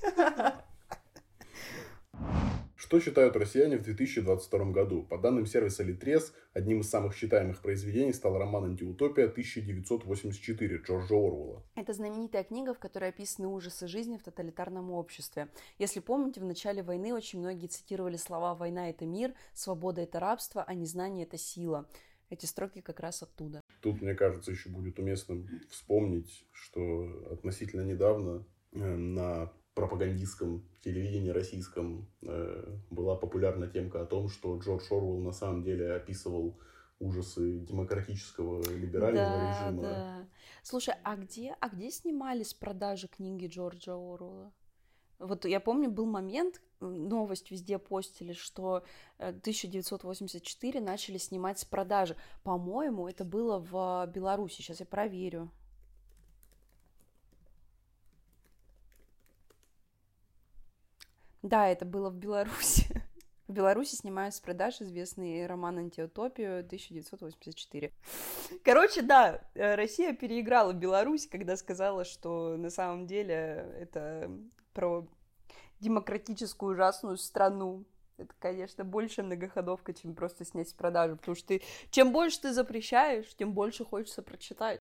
[2.86, 5.02] Что считают россияне в 2022 году?
[5.02, 11.64] По данным сервиса Литрес, одним из самых читаемых произведений стал роман «Антиутопия» 1984 Джорджа Орвелла.
[11.74, 15.48] Это знаменитая книга, в которой описаны ужасы жизни в тоталитарном обществе.
[15.78, 20.62] Если помните, в начале войны очень многие цитировали слова «война– это мир», «свобода– это рабство»,
[20.64, 21.88] а «незнание– это сила».
[22.30, 23.62] Эти строки как раз оттуда.
[23.80, 32.08] Тут, мне кажется, еще будет уместно вспомнить, что относительно недавно э, на пропагандистском телевидении российском
[32.22, 36.58] э, была популярна темка о том, что Джордж Орвелл на самом деле описывал
[36.98, 39.82] ужасы демократического либерального да, режима.
[39.82, 40.28] да.
[40.62, 44.50] Слушай, а где, а где снимали с продажи книги Джорджа Оруэлла?
[45.18, 48.82] Вот я помню, был момент, новость везде постили, что
[49.18, 52.16] э, 1984 начали снимать с продажи.
[52.42, 54.62] По-моему, это было в Беларуси.
[54.62, 55.50] Сейчас я проверю.
[61.46, 62.86] Да, это было в Беларуси.
[63.46, 67.92] В Беларуси снимают с продаж известный роман «Антиутопию» 1984.
[68.64, 73.32] Короче, да, э, Россия переиграла Беларусь, когда сказала, что на самом деле
[73.78, 74.28] это
[74.72, 75.06] про
[75.78, 77.84] демократическую ужасную страну.
[78.16, 82.52] Это, конечно, больше многоходовка, чем просто снять с продажи, потому что ты, чем больше ты
[82.52, 84.80] запрещаешь, тем больше хочется прочитать.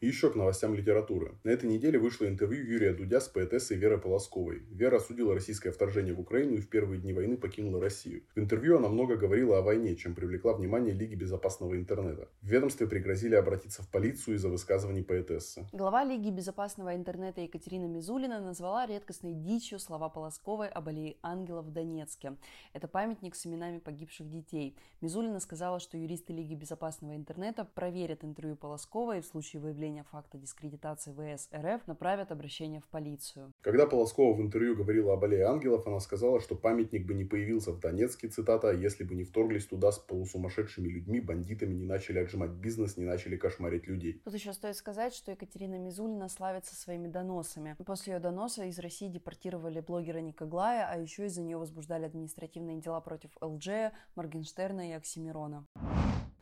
[0.00, 1.34] И еще к новостям литературы.
[1.44, 4.62] На этой неделе вышло интервью Юрия Дудя с поэтессой Верой Полосковой.
[4.70, 8.22] Вера осудила российское вторжение в Украину и в первые дни войны покинула Россию.
[8.34, 12.28] В интервью она много говорила о войне, чем привлекла внимание Лиги безопасного интернета.
[12.40, 15.66] В ведомстве пригрозили обратиться в полицию из-за высказываний поэтессы.
[15.70, 21.72] Глава Лиги безопасного интернета Екатерина Мизулина назвала редкостной дичью слова Полосковой об аллее ангелов в
[21.72, 22.38] Донецке.
[22.72, 24.78] Это памятник с именами погибших детей.
[25.02, 30.38] Мизулина сказала, что юристы Лиги безопасного интернета проверят интервью Полосковой и в случае выявления факта
[30.38, 33.52] дискредитации ВС РФ направят обращение в полицию.
[33.60, 37.72] Когда Полоскова в интервью говорила об аллее ангелов, она сказала, что памятник бы не появился
[37.72, 42.50] в Донецке, цитата, если бы не вторглись туда с полусумасшедшими людьми, бандитами, не начали отжимать
[42.50, 44.20] бизнес, не начали кошмарить людей.
[44.24, 47.76] Тут еще стоит сказать, что Екатерина Мизулина славится своими доносами.
[47.84, 53.00] После ее доноса из России депортировали блогера Никоглая, а еще из-за нее возбуждали административные дела
[53.00, 55.66] против ЛДЖ, Моргенштерна и Оксимирона.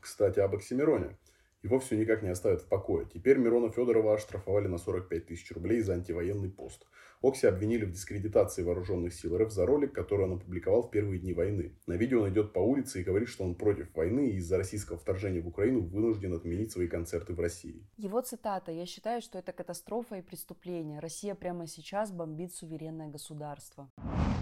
[0.01, 1.17] Кстати, об Оксимироне.
[1.63, 3.07] Его все никак не оставят в покое.
[3.13, 6.87] Теперь Мирона Федорова оштрафовали на 45 тысяч рублей за антивоенный пост.
[7.21, 11.33] Окси обвинили в дискредитации вооруженных сил РФ за ролик, который он опубликовал в первые дни
[11.33, 11.75] войны.
[11.89, 14.99] На видео он идет по улице и говорит, что он против войны и из-за российского
[14.99, 17.85] вторжения в Украину вынужден отменить свои концерты в России.
[17.97, 21.01] Его цитата «Я считаю, что это катастрофа и преступление.
[21.01, 23.91] Россия прямо сейчас бомбит суверенное государство».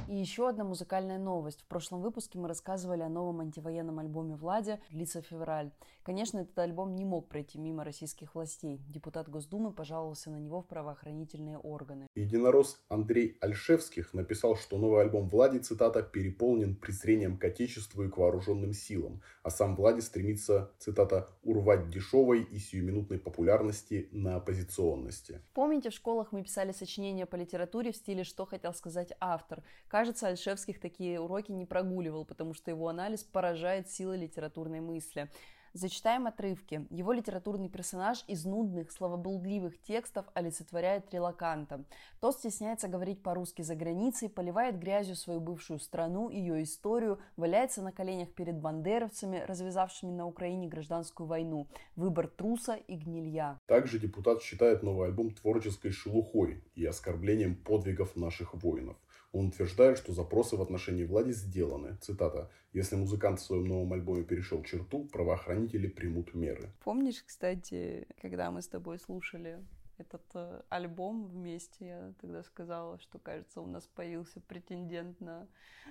[0.08, 1.62] И еще одна музыкальная новость.
[1.62, 5.72] В прошлом выпуске мы рассказывали о новом антивоенном альбоме Влади «Длится февраль».
[6.06, 8.80] Конечно, этот альбом не мог пройти мимо российских властей.
[8.88, 12.06] Депутат Госдумы пожаловался на него в правоохранительные органы.
[12.14, 18.18] Единорос Андрей Альшевских написал, что новый альбом Влади, цитата, «переполнен презрением к отечеству и к
[18.18, 25.42] вооруженным силам», а сам Влади стремится, цитата, «урвать дешевой и сиюминутной популярности на оппозиционности».
[25.54, 29.64] Помните, в школах мы писали сочинения по литературе в стиле «Что хотел сказать автор?».
[29.88, 35.28] Кажется, Альшевских такие уроки не прогуливал, потому что его анализ поражает силой литературной мысли.
[35.76, 36.86] Зачитаем отрывки.
[36.88, 41.84] Его литературный персонаж из нудных, словоблудливых текстов олицетворяет релаканта.
[42.18, 47.92] Тот стесняется говорить по-русски за границей, поливает грязью свою бывшую страну, ее историю, валяется на
[47.92, 51.68] коленях перед бандеровцами, развязавшими на Украине гражданскую войну.
[51.94, 53.60] Выбор труса и гнилья.
[53.66, 58.96] Также депутат считает новый альбом творческой шелухой и оскорблением подвигов наших воинов.
[59.36, 61.98] Он утверждает, что запросы в отношении Влади сделаны.
[62.00, 62.50] Цитата.
[62.72, 66.70] «Если музыкант в своем новом альбоме перешел черту, правоохранители примут меры».
[66.82, 69.62] Помнишь, кстати, когда мы с тобой слушали
[69.98, 75.46] этот э, альбом вместе, я тогда сказала, что, кажется, у нас появился претендент на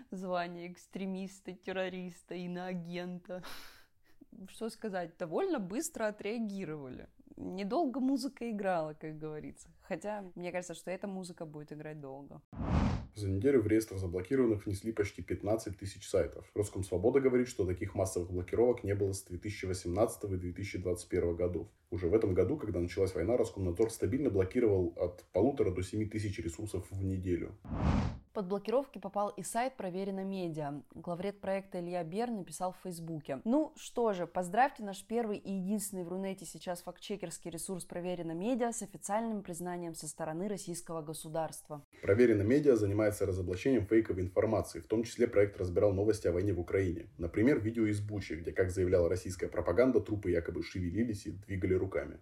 [0.10, 3.44] звание экстремиста, террориста и на агента.
[4.50, 7.08] Что сказать, довольно быстро отреагировали.
[7.38, 9.70] Недолго музыка играла, как говорится.
[9.82, 12.42] Хотя, мне кажется, что эта музыка будет играть долго.
[13.16, 16.52] За неделю в реестр заблокированных внесли почти 15 тысяч сайтов.
[16.54, 21.70] Роскомсвобода говорит, что таких массовых блокировок не было с 2018 и 2021 годов.
[21.92, 26.38] Уже в этом году, когда началась война, Роскомнадзор стабильно блокировал от полутора до 7 тысяч
[26.40, 27.56] ресурсов в неделю.
[28.36, 30.82] Под блокировки попал и сайт «Проверено медиа».
[30.94, 33.40] Главред проекта Илья Бер написал в Фейсбуке.
[33.46, 38.74] Ну что же, поздравьте наш первый и единственный в Рунете сейчас фактчекерский ресурс «Проверено медиа»
[38.74, 41.82] с официальным признанием со стороны российского государства.
[42.02, 44.82] «Проверено медиа» занимается разоблачением фейковой информации.
[44.82, 47.08] В том числе проект разбирал новости о войне в Украине.
[47.18, 52.20] Например, видео из Бучи, где, как заявляла российская пропаганда, трупы якобы шевелились и двигали руками.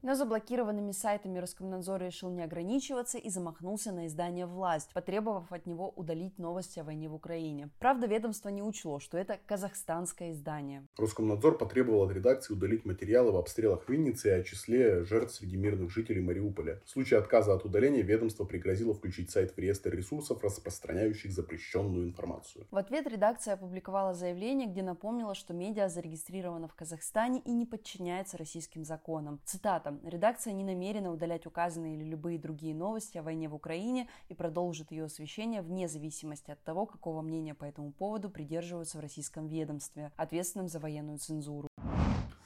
[0.00, 5.90] Но заблокированными сайтами Роскомнадзор решил не ограничиваться и замахнулся на издание «Власть», потребовав от него
[5.96, 7.70] удалить новости о войне в Украине.
[7.78, 10.86] Правда, ведомство не учло, что это казахстанское издание.
[10.96, 15.90] Роскомнадзор потребовал от редакции удалить материалы об обстрелах Винницы и о числе жертв среди мирных
[15.90, 16.80] жителей Мариуполя.
[16.84, 22.66] В случае отказа от удаления ведомство пригрозило включить сайт в реестр ресурсов, распространяющих запрещенную информацию.
[22.70, 28.36] В ответ редакция опубликовала заявление, где напомнила, что медиа зарегистрировано в Казахстане и не подчиняется
[28.36, 29.40] российским законам.
[29.44, 29.98] Цитата.
[30.04, 34.90] Редакция не намерена удалять указанные или любые другие новости о войне в Украине и продолжит
[34.90, 40.12] ее освещение вне зависимости от того, какого мнения по этому поводу придерживаются в российском ведомстве,
[40.16, 41.68] ответственном за военную цензуру.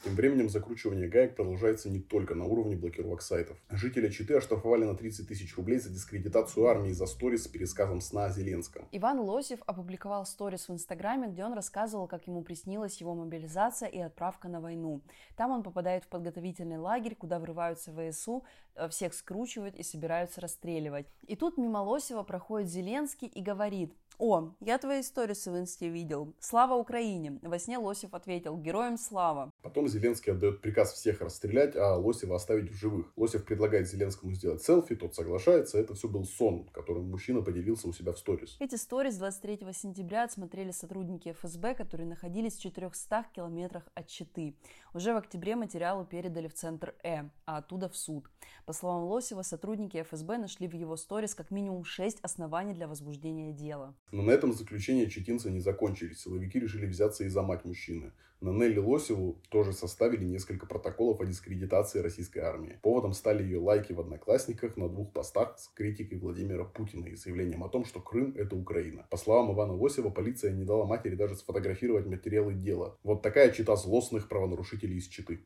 [0.05, 3.57] Тем временем закручивание гаек продолжается не только на уровне блокировок сайтов.
[3.71, 8.27] Жители Читы оштрафовали на 30 тысяч рублей за дискредитацию армии за сторис с пересказом сна
[8.27, 8.87] о Зеленском.
[8.93, 13.99] Иван Лосев опубликовал сторис в Инстаграме, где он рассказывал, как ему приснилась его мобилизация и
[13.99, 15.01] отправка на войну.
[15.37, 18.45] Там он попадает в подготовительный лагерь, куда врываются ВСУ,
[18.77, 21.07] э, всех скручивают и собираются расстреливать.
[21.27, 26.35] И тут мимо Лосева проходит Зеленский и говорит, о, я твои сторисы в инсте видел.
[26.39, 27.39] Слава Украине.
[27.43, 29.51] Во сне Лосев ответил, героям слава.
[29.63, 33.13] Потом Зеленский отдает приказ всех расстрелять, а Лосева оставить в живых.
[33.17, 35.79] Лосев предлагает Зеленскому сделать селфи, тот соглашается.
[35.79, 38.57] Это все был сон, которым мужчина поделился у себя в сторис.
[38.61, 44.55] Эти сторис 23 сентября отсмотрели сотрудники ФСБ, которые находились в 400 километрах от Читы.
[44.95, 48.29] Уже в октябре материалы передали в центр Э, а оттуда в суд.
[48.67, 53.53] По словам Лосева, сотрудники ФСБ нашли в его сторис как минимум 6 оснований для возбуждения
[53.53, 53.95] дела.
[54.11, 56.21] Но на этом заключения читинца не закончились.
[56.23, 58.13] Силовики решили взяться и за мать мужчины.
[58.41, 62.79] На Нелли Лосеву тоже составили несколько протоколов о дискредитации российской армии.
[62.83, 67.65] Поводом стали ее лайки в Одноклассниках на двух постах с критикой Владимира Путина и заявлением
[67.65, 69.09] о том, что Крым– это Украина.
[69.11, 72.97] По словам Ивана Лосева, полиция не дала матери даже сфотографировать материалы дела.
[73.03, 75.41] Вот такая чита злостных правонарушителей из Читы.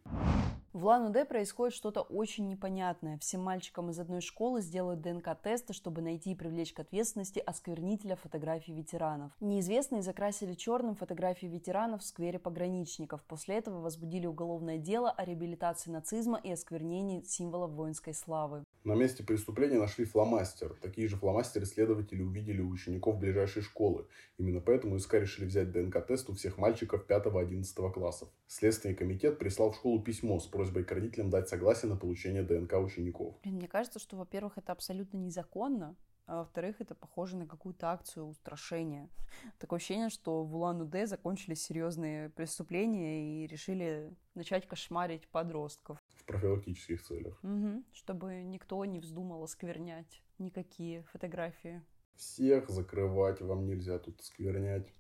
[0.74, 3.16] В Лан-Удэ происходит что-то очень непонятное.
[3.18, 8.51] Всем мальчикам из одной школы сделают ДНК-тесты, чтобы найти и привлечь к ответственности осквернителя фотографий
[8.60, 9.32] ветеранов.
[9.40, 13.22] Неизвестные закрасили черным фотографии ветеранов в сквере пограничников.
[13.24, 18.64] После этого возбудили уголовное дело о реабилитации нацизма и осквернении символов воинской славы.
[18.84, 20.76] На месте преступления нашли фломастер.
[20.82, 24.06] Такие же фломастеры следователи увидели у учеников ближайшей школы.
[24.38, 28.28] Именно поэтому ИСК решили взять ДНК-тест у всех мальчиков 5-11 классов.
[28.48, 32.74] Следственный комитет прислал в школу письмо с просьбой к родителям дать согласие на получение ДНК
[32.74, 33.36] учеников.
[33.42, 35.96] Блин, мне кажется, что, во-первых, это абсолютно незаконно,
[36.32, 39.10] а во-вторых, это похоже на какую-то акцию устрашения.
[39.58, 45.98] Такое ощущение, что в Улан-Удэ закончились серьезные преступления и решили начать кошмарить подростков.
[46.14, 47.38] В профилактических целях.
[47.44, 51.82] Угу, чтобы никто не вздумал осквернять никакие фотографии.
[52.16, 54.90] Всех закрывать вам нельзя тут осквернять.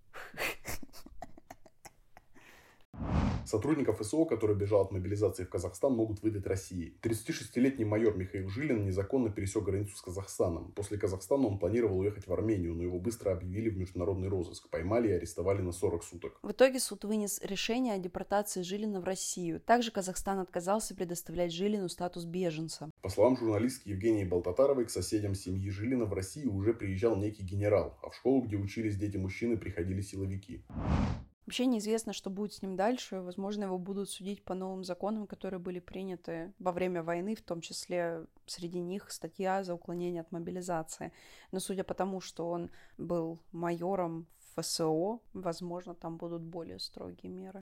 [3.52, 6.96] Сотрудников СО, который бежал от мобилизации в Казахстан, могут выдать России.
[7.02, 10.72] 36-летний майор Михаил Жилин незаконно пересек границу с Казахстаном.
[10.72, 14.70] После Казахстана он планировал уехать в Армению, но его быстро объявили в международный розыск.
[14.70, 16.38] Поймали и арестовали на 40 суток.
[16.42, 19.60] В итоге суд вынес решение о депортации Жилина в Россию.
[19.60, 22.90] Также Казахстан отказался предоставлять Жилину статус беженца.
[23.02, 27.98] По словам журналистки Евгении Болтатаровой, к соседям семьи Жилина в России уже приезжал некий генерал,
[28.02, 30.64] а в школу, где учились дети мужчины, приходили силовики.
[31.46, 33.20] Вообще неизвестно, что будет с ним дальше.
[33.20, 37.60] Возможно, его будут судить по новым законам, которые были приняты во время войны, в том
[37.60, 41.12] числе среди них статья за уклонение от мобилизации.
[41.50, 44.26] Но судя по тому, что он был майором
[44.56, 47.60] ФСО, возможно, там будут более строгие меры.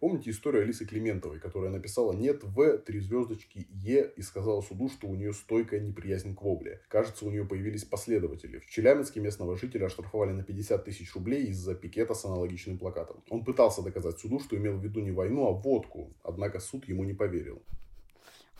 [0.00, 5.08] Помните историю Алисы Климентовой, которая написала «нет в», три звездочки «е» и сказала суду, что
[5.08, 6.80] у нее стойкая неприязнь к вобле.
[6.88, 8.60] Кажется, у нее появились последователи.
[8.60, 13.24] В Челябинске местного жителя оштрафовали на 50 тысяч рублей из-за пикета с аналогичным плакатом.
[13.28, 17.02] Он пытался доказать суду, что имел в виду не войну, а водку, однако суд ему
[17.02, 17.60] не поверил.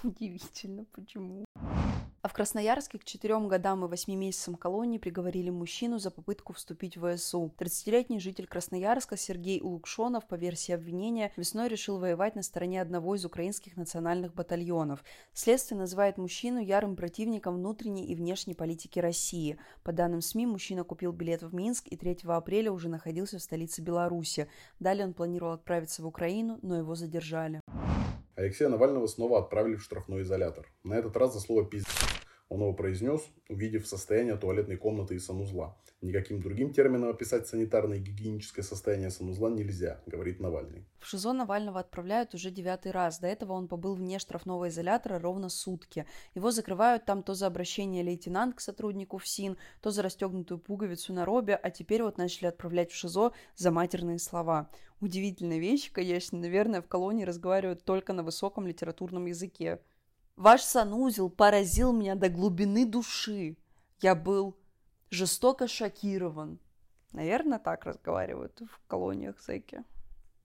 [0.03, 1.45] Удивительно, почему?
[2.29, 7.17] В Красноярске к четырем годам и восьми месяцам колонии приговорили мужчину за попытку вступить в
[7.17, 7.55] ВСУ.
[7.59, 13.25] 30-летний житель Красноярска Сергей Улукшонов, по версии обвинения, весной решил воевать на стороне одного из
[13.25, 15.03] украинских национальных батальонов.
[15.33, 19.59] Следствие называет мужчину ярым противником внутренней и внешней политики России.
[19.83, 23.81] По данным СМИ, мужчина купил билет в Минск и 3 апреля уже находился в столице
[23.81, 24.49] Беларуси.
[24.81, 27.63] Далее он планировал отправиться в Украину, но его задержали.
[28.39, 30.71] Алексея Навального снова отправили в штрафной изолятор.
[30.85, 32.08] На этот раз за слово «пиздец».
[32.49, 35.77] Он его произнес, увидев состояние туалетной комнаты и санузла.
[36.01, 40.87] Никаким другим термином описать санитарное и гигиеническое состояние санузла нельзя, говорит Навальный.
[40.99, 43.19] В ШИЗО Навального отправляют уже девятый раз.
[43.19, 46.07] До этого он побыл вне штрафного изолятора ровно сутки.
[46.35, 51.25] Его закрывают там то за обращение лейтенант к сотруднику ФСИН, то за расстегнутую пуговицу на
[51.25, 54.71] робе, а теперь вот начали отправлять в ШИЗО за матерные слова.
[55.01, 56.39] Удивительная вещь, конечно.
[56.39, 59.81] Наверное, в колонии разговаривают только на высоком литературном языке.
[60.39, 63.57] Ваш санузел поразил меня до глубины души.
[64.01, 64.57] Я был
[65.11, 66.61] жестоко шокирован.
[67.13, 69.83] Наверное, так разговаривают в колониях зэки.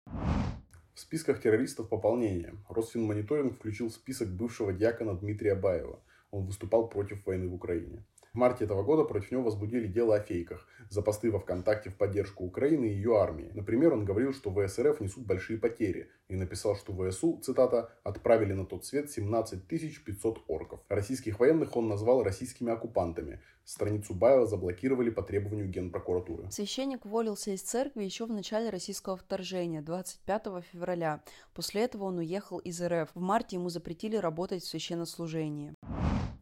[0.08, 2.56] В списках террористов пополнение.
[2.70, 6.00] Росфинмониторинг включил список бывшего диакона Дмитрия Баева.
[6.32, 8.04] Он выступал против войны в Украине.
[8.34, 11.98] В марте этого года против него возбудили дело о фейках за посты во ВКонтакте в
[11.98, 13.52] поддержку Украины и ее армии.
[13.54, 18.66] Например, он говорил, что ВСРФ несут большие потери и написал, что ВСУ, цитата, «отправили на
[18.66, 20.80] тот свет 17 500 орков».
[20.90, 23.40] Российских военных он назвал российскими оккупантами.
[23.66, 26.50] Страницу Баева заблокировали по требованию Генпрокуратуры.
[26.50, 31.22] Священник уволился из церкви еще в начале российского вторжения, 25 февраля.
[31.54, 33.12] После этого он уехал из РФ.
[33.14, 35.76] В марте ему запретили работать в священнослужении.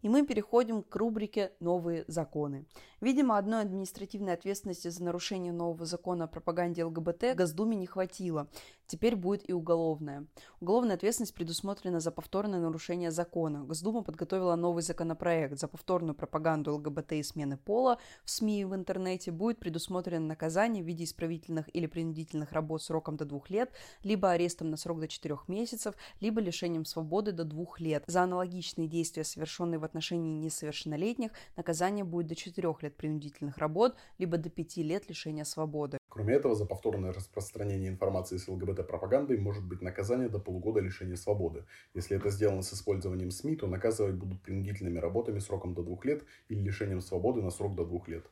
[0.01, 2.65] И мы переходим к рубрике «Новые законы».
[3.01, 8.47] Видимо, одной административной ответственности за нарушение нового закона о пропаганде ЛГБТ Госдуме не хватило.
[8.85, 10.27] Теперь будет и уголовная.
[10.59, 13.63] Уголовная ответственность предусмотрена за повторное нарушение закона.
[13.63, 15.57] Госдума подготовила новый законопроект.
[15.57, 20.83] За повторную пропаганду ЛГБТ и смены пола в СМИ и в интернете будет предусмотрено наказание
[20.83, 23.71] в виде исправительных или принудительных работ сроком до двух лет,
[24.03, 28.03] либо арестом на срок до четырех месяцев, либо лишением свободы до двух лет.
[28.05, 31.70] За аналогичные действия, совершенные в отношении несовершеннолетних, наказание
[32.03, 35.97] будет до 4 лет принудительных работ, либо до 5 лет лишения свободы.
[36.09, 41.63] Кроме этого, за повторное распространение информации с ЛГБТ-пропагандой может быть наказание до полугода лишения свободы.
[41.93, 46.23] Если это сделано с использованием СМИ, то наказывать будут принудительными работами сроком до двух лет
[46.49, 48.25] или лишением свободы на срок до двух лет.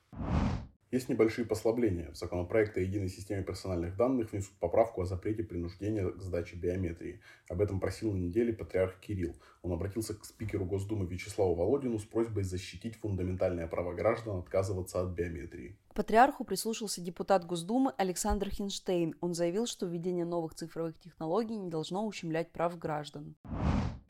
[0.91, 2.09] Есть небольшие послабления.
[2.11, 7.21] В законопроект о единой системе персональных данных внесут поправку о запрете принуждения к сдаче биометрии.
[7.47, 9.35] Об этом просил на неделе патриарх Кирилл.
[9.61, 15.09] Он обратился к спикеру Госдумы Вячеславу Володину с просьбой защитить фундаментальное право граждан отказываться от
[15.09, 15.77] биометрии.
[15.89, 19.13] К патриарху прислушался депутат Госдумы Александр Хинштейн.
[19.21, 23.35] Он заявил, что введение новых цифровых технологий не должно ущемлять прав граждан.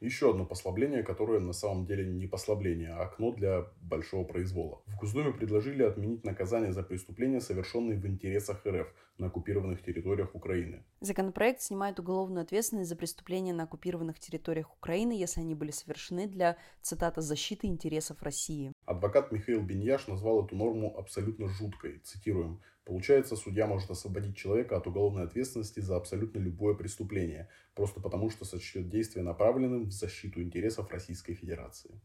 [0.02, 4.82] Еще одно послабление, которое на самом деле не послабление, а окно для большого произвола.
[4.88, 10.84] В Госдуме предложили отменить наказание за преступления, совершенные в интересах РФ на оккупированных территориях Украины.
[11.01, 16.57] Законопроект снимает уголовную ответственность за преступления на оккупированных территориях Украины, если они были совершены для,
[16.82, 18.72] цитата, «защиты интересов России».
[18.86, 21.99] Адвокат Михаил Беньяш назвал эту норму абсолютно жуткой.
[21.99, 22.61] Цитируем.
[22.86, 28.45] Получается, судья может освободить человека от уголовной ответственности за абсолютно любое преступление, просто потому что
[28.45, 32.01] сочтет действие направленным в защиту интересов Российской Федерации.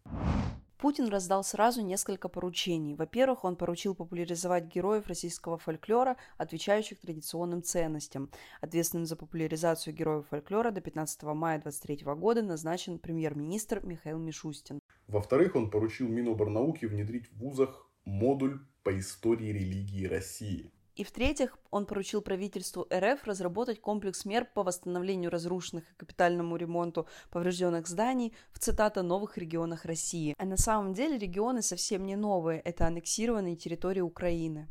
[0.85, 2.95] Путин раздал сразу несколько поручений.
[2.95, 8.30] Во-первых, он поручил популяризовать героев российского фольклора, отвечающих традиционным ценностям.
[8.61, 14.78] Ответственным за популяризацию героев фольклора до 15 мая 2023 года назначен премьер-министр Михаил Мишустин.
[15.07, 20.70] Во-вторых, он поручил Миноборнауки внедрить в вузах модуль по истории религии России.
[20.97, 27.09] И в-третьих, он поручил правительству РФ разработать комплекс мер по восстановлению разрушенных и капитальному ремонту
[27.30, 30.34] поврежденных зданий в, цитата, новых регионах России.
[30.38, 34.68] А на самом деле регионы совсем не новые, это аннексированные территории Украины.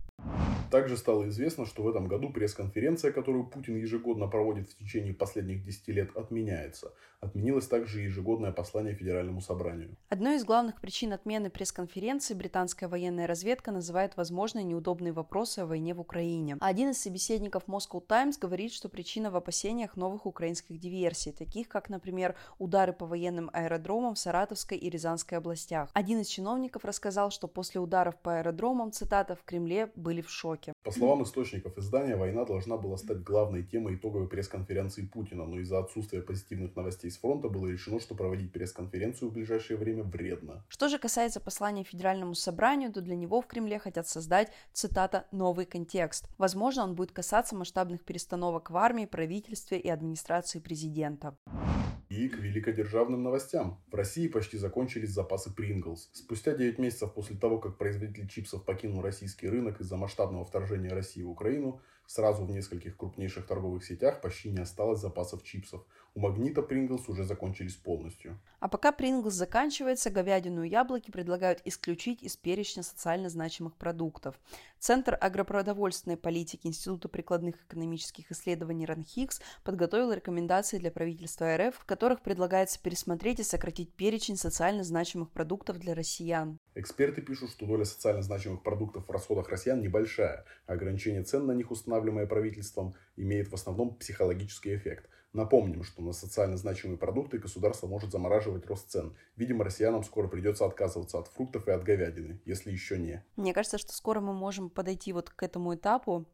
[0.74, 5.63] Также стало известно, что в этом году пресс-конференция, которую Путин ежегодно проводит в течение последних
[5.63, 6.93] 10 лет, отменяется.
[7.19, 9.95] Отменилось также ежегодное послание Федеральному собранию.
[10.09, 15.93] Одной из главных причин отмены пресс-конференции британская военная разведка называет возможные неудобные вопросы о войне
[15.93, 16.57] в Украине.
[16.59, 21.88] Один из собеседников Moscow Times говорит, что причина в опасениях новых украинских диверсий, таких как,
[21.88, 25.89] например, удары по военным аэродромам в Саратовской и Рязанской областях.
[25.93, 30.74] Один из чиновников рассказал, что после ударов по аэродромам, цитата, в Кремле были в шоке.
[30.84, 35.80] По словам источников издания, война должна была стать главной темой итоговой пресс-конференции Путина, но из-за
[35.80, 40.64] отсутствия позитивных новостей с фронта было решено, что проводить пресс-конференцию в ближайшее время вредно.
[40.70, 45.66] Что же касается послания Федеральному собранию, то для него в Кремле хотят создать, цитата, «новый
[45.66, 46.30] контекст».
[46.38, 51.36] Возможно, он будет касаться масштабных перестановок в армии, правительстве и администрации президента.
[52.14, 53.82] И к великодержавным новостям.
[53.91, 56.11] В России почти закончились запасы Принглс.
[56.14, 61.24] Спустя 9 месяцев после того, как производитель чипсов покинул российский рынок из-за масштабного вторжения России
[61.24, 65.88] в Украину, сразу в нескольких крупнейших торговых сетях почти не осталось запасов чипсов.
[66.16, 68.39] У Магнита Принглс уже закончились полностью.
[68.59, 74.39] А пока Принглс заканчивается, говядину и яблоки предлагают исключить из перечня социально значимых продуктов.
[74.78, 82.22] Центр агропродовольственной политики Института прикладных экономических исследований РАНХИКС подготовил рекомендации для правительства РФ, в которых
[82.22, 86.59] предлагается пересмотреть и сократить перечень социально значимых продуктов для россиян.
[86.76, 90.45] Эксперты пишут, что доля социально значимых продуктов в расходах россиян небольшая.
[90.68, 96.57] Ограничение цен на них, устанавливаемое правительством, имеет в основном психологический эффект– Напомним, что на социально
[96.57, 99.15] значимые продукты государство может замораживать рост цен.
[99.36, 103.25] Видимо, россиянам скоро придется отказываться от фруктов и от говядины, если еще не.
[103.36, 106.25] Мне кажется, что скоро мы можем подойти вот к этому этапу,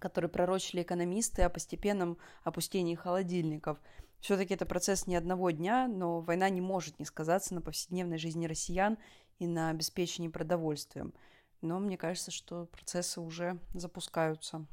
[0.00, 3.78] который пророчили экономисты о постепенном опустении холодильников.
[4.20, 8.46] Все-таки это процесс не одного дня, но война не может не сказаться на повседневной жизни
[8.46, 8.98] россиян
[9.40, 11.12] и на обеспечении продовольствием.
[11.60, 14.64] Но мне кажется, что процессы уже запускаются.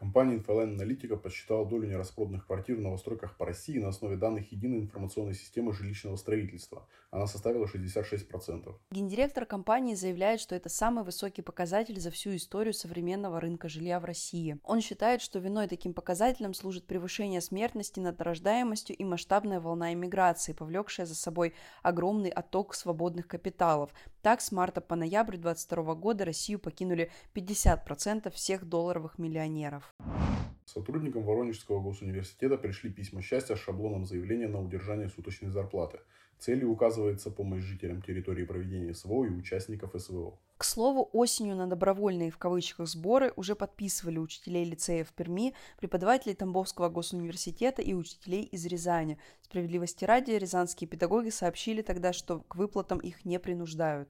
[0.00, 4.78] Компания Infoline Аналитика подсчитала долю нераспроданных квартир в новостройках по России на основе данных единой
[4.78, 6.88] информационной системы жилищного строительства.
[7.12, 8.72] Она составила 66%.
[8.92, 14.04] Гендиректор компании заявляет, что это самый высокий показатель за всю историю современного рынка жилья в
[14.04, 14.58] России.
[14.62, 20.52] Он считает, что виной таким показателем служит превышение смертности над рождаемостью и масштабная волна иммиграции,
[20.52, 23.90] повлекшая за собой огромный отток свободных капиталов.
[24.22, 29.92] Так, с марта по ноябрь 2022 года Россию покинули 50% всех долларовых миллионеров.
[30.64, 35.98] Сотрудникам Воронежского госуниверситета пришли письма счастья с шаблоном заявления на удержание суточной зарплаты.
[36.40, 40.38] Целью указывается помощь жителям территории проведения СВО и участников СВО.
[40.56, 46.34] К слову, осенью на добровольные в кавычках сборы уже подписывали учителей лицея в Перми, преподавателей
[46.34, 49.18] Тамбовского госуниверситета и учителей из Рязани.
[49.42, 54.08] Справедливости ради, рязанские педагоги сообщили тогда, что к выплатам их не принуждают.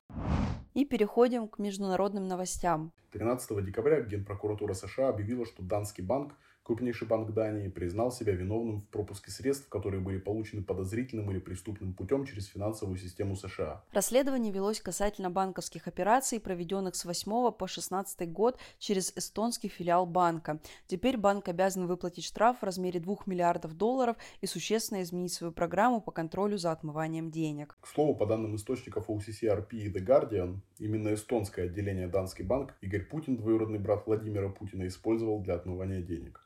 [0.75, 2.93] И переходим к международным новостям.
[3.11, 6.35] 13 декабря Генпрокуратура США объявила, что Данский банк
[6.71, 11.95] крупнейший банк Дании, признал себя виновным в пропуске средств, которые были получены подозрительным или преступным
[11.95, 13.83] путем через финансовую систему США.
[13.91, 20.61] Расследование велось касательно банковских операций, проведенных с 8 по 16 год через эстонский филиал банка.
[20.87, 26.01] Теперь банк обязан выплатить штраф в размере 2 миллиардов долларов и существенно изменить свою программу
[26.01, 27.77] по контролю за отмыванием денег.
[27.81, 33.05] К слову, по данным источников OCCRP и The Guardian, Именно эстонское отделение Данский банк Игорь
[33.05, 36.45] Путин, двоюродный брат Владимира Путина, использовал для отмывания денег.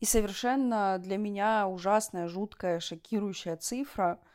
[0.00, 4.20] И совершенно для меня ужасная, жуткая, шокирующая цифра–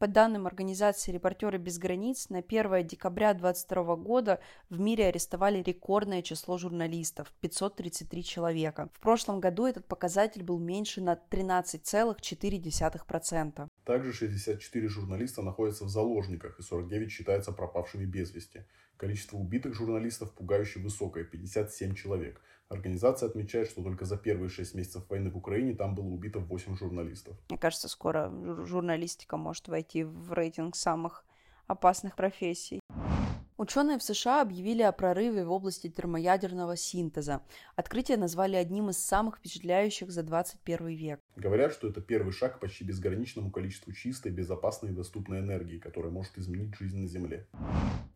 [0.00, 4.40] по данным организации «Репортеры без границ», на 1 декабря 2022 года
[4.70, 8.88] в мире арестовали рекордное число журналистов– 533 человека.
[8.94, 13.68] В прошлом году этот показатель был меньше на 13,4%.
[13.84, 18.64] Также 64 журналиста находятся в заложниках и 49 считаются пропавшими без вести.
[18.96, 22.40] Количество убитых журналистов пугающе высокое– 57 человек.
[22.70, 26.76] Организация отмечает, что только за первые шесть месяцев войны в Украине там было убито 8
[26.76, 27.36] журналистов.
[27.48, 28.32] Мне кажется, скоро
[28.64, 31.24] журналистика может войти в рейтинг самых
[31.66, 32.78] опасных профессий.
[33.60, 37.42] Ученые в США объявили о прорыве в области термоядерного синтеза.
[37.76, 41.20] Открытие назвали одним из самых впечатляющих за 21 век.
[41.36, 46.10] Говорят, что это первый шаг к почти безграничному количеству чистой, безопасной и доступной энергии, которая
[46.10, 47.46] может изменить жизнь на Земле.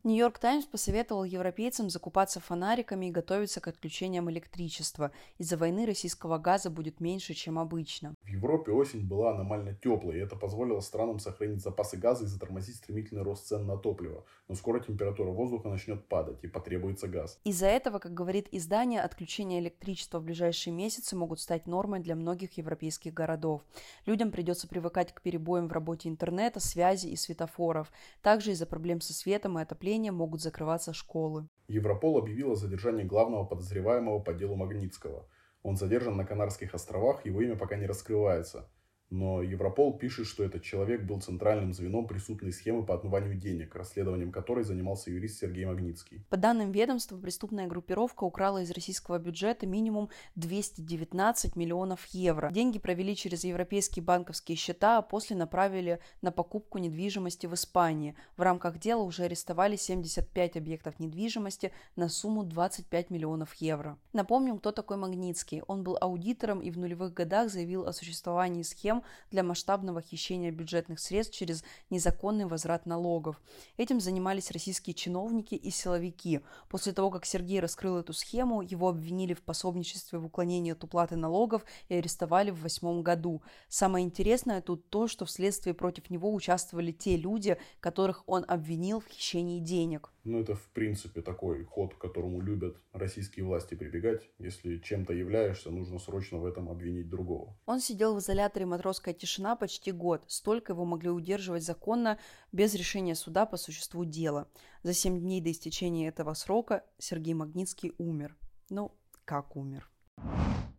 [0.03, 5.13] Нью-Йорк Таймс посоветовал европейцам закупаться фонариками и готовиться к отключениям электричества.
[5.37, 8.15] Из-за войны российского газа будет меньше, чем обычно.
[8.23, 12.77] В Европе осень была аномально теплой, и это позволило странам сохранить запасы газа и затормозить
[12.77, 14.25] стремительный рост цен на топливо.
[14.49, 17.39] Но скоро температура воздуха начнет падать и потребуется газ.
[17.45, 22.57] Из-за этого, как говорит издание, отключение электричества в ближайшие месяцы могут стать нормой для многих
[22.57, 23.63] европейских городов.
[24.07, 27.93] Людям придется привыкать к перебоям в работе интернета, связи и светофоров.
[28.23, 31.49] Также из-за проблем со светом и отоплением могут закрываться школы.
[31.69, 35.27] Европол объявил о задержании главного подозреваемого по делу Магнитского.
[35.63, 38.69] Он задержан на Канарских островах, его имя пока не раскрывается.
[39.11, 44.33] Но Европол пишет, что этот человек был центральным звеном преступной схемы по отмыванию денег, расследованием
[44.33, 46.25] которой занимался юрист Сергей Магнитский.
[46.31, 52.51] По данным ведомства, преступная группировка украла из российского бюджета минимум 219 миллионов евро.
[52.51, 58.17] Деньги провели через европейские банковские счета, а после направили на покупку недвижимости в Испании.
[58.37, 63.99] В рамках дела уже арестовали 75 объектов недвижимости на сумму 25 миллионов евро.
[64.13, 65.63] Напомним, кто такой Магнитский.
[65.67, 68.63] Он был аудитором и в нулевых годах заявил о существовании
[68.95, 73.41] схем для масштабного хищения бюджетных средств через незаконный возврат налогов.
[73.77, 76.41] Этим занимались российские чиновники и силовики.
[76.69, 81.17] После того, как Сергей раскрыл эту схему, его обвинили в пособничестве в уклонении от уплаты
[81.17, 83.43] налогов и арестовали в восьмом году.
[83.69, 89.09] Самое интересное тут то, что вследствии против него участвовали те люди, которых он обвинил в
[89.09, 90.11] хищении денег.
[90.25, 94.23] Ну, это, в принципе, такой ход, к которому любят российские власти прибегать.
[94.39, 97.55] Если чем-то являешься, нужно срочно в этом обвинить другого.
[97.67, 100.25] Он сидел в изоляторе «Матросская тишина» почти год.
[100.27, 102.19] Столько его могли удерживать законно,
[102.53, 104.47] без решения суда по существу дела.
[104.83, 108.37] За семь дней до истечения этого срока Сергей Магнитский умер.
[108.69, 109.91] Ну, как умер?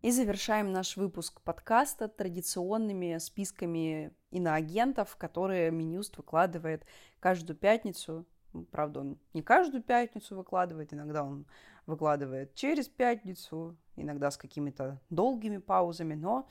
[0.04, 6.86] И завершаем наш выпуск подкаста традиционными списками иноагентов, которые Минюст выкладывает
[7.20, 8.28] каждую пятницу
[8.72, 11.46] Правда, он не каждую пятницу выкладывает, иногда он
[11.86, 16.48] выкладывает через пятницу, иногда с какими-то долгими паузами, но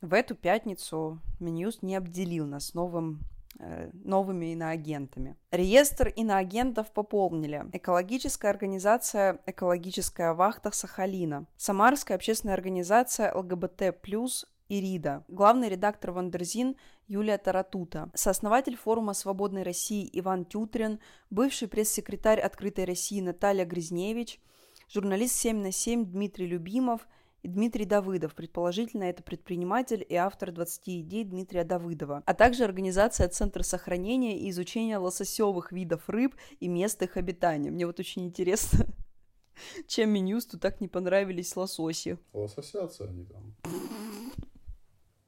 [0.00, 3.20] в эту пятницу Минюст не обделил нас новым
[3.58, 5.36] э, новыми иноагентами.
[5.50, 7.64] Реестр иноагентов пополнили.
[7.72, 13.82] Экологическая организация «Экологическая вахта Сахалина», Самарская общественная организация ЛГБТ+,
[14.70, 16.76] Ирида, главный редактор Wonderzine
[17.08, 24.40] Юлия Таратута, сооснователь форума «Свободной России» Иван Тютрин, бывший пресс-секретарь «Открытой России» Наталья Грязневич,
[24.88, 27.08] журналист 7 на 7 Дмитрий Любимов
[27.42, 33.28] и Дмитрий Давыдов, предположительно, это предприниматель и автор 20 идей Дмитрия Давыдова, а также организация
[33.28, 37.70] Центра сохранения и изучения лососевых видов рыб и мест их обитания.
[37.70, 38.86] Мне вот очень интересно,
[39.86, 42.18] чем Минюсту так не понравились лососи.
[42.32, 43.54] Лососятся они там.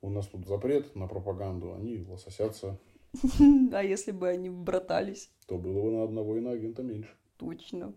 [0.00, 2.78] У нас тут запрет на пропаганду, они лососятся.
[3.72, 5.30] А если бы они братались?
[5.46, 7.14] То было бы на одного иноагента меньше.
[7.36, 7.94] Точно.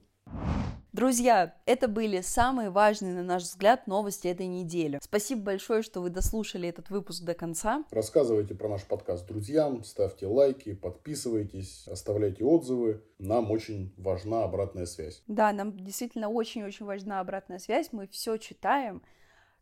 [0.95, 4.97] Друзья, это были самые важные, на наш взгляд, новости этой недели.
[5.03, 7.83] Спасибо большое, что вы дослушали этот выпуск до конца.
[7.91, 13.03] Рассказывайте про наш подкаст друзьям, ставьте лайки, подписывайтесь, оставляйте отзывы.
[13.19, 15.21] Нам очень важна обратная связь.
[15.27, 17.89] Да, нам действительно очень-очень важна обратная связь.
[17.91, 19.01] Мы все читаем,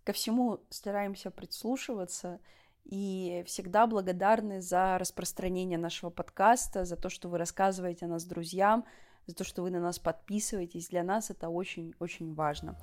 [0.04, 2.42] ко всему стараемся прислушиваться
[2.84, 8.86] и всегда благодарны за распространение нашего подкаста, за то, что вы рассказываете о нас друзьям,
[9.28, 10.90] за то, что вы на нас подписываетесь.
[10.90, 12.76] Для нас это очень-очень важно.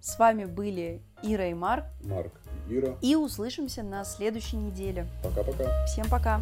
[0.00, 1.84] С вами были Ира и Марк.
[2.02, 2.32] Марк,
[2.68, 2.96] Ира.
[3.02, 5.06] И услышимся на следующей неделе.
[5.22, 5.84] Пока-пока.
[5.86, 6.40] Всем пока.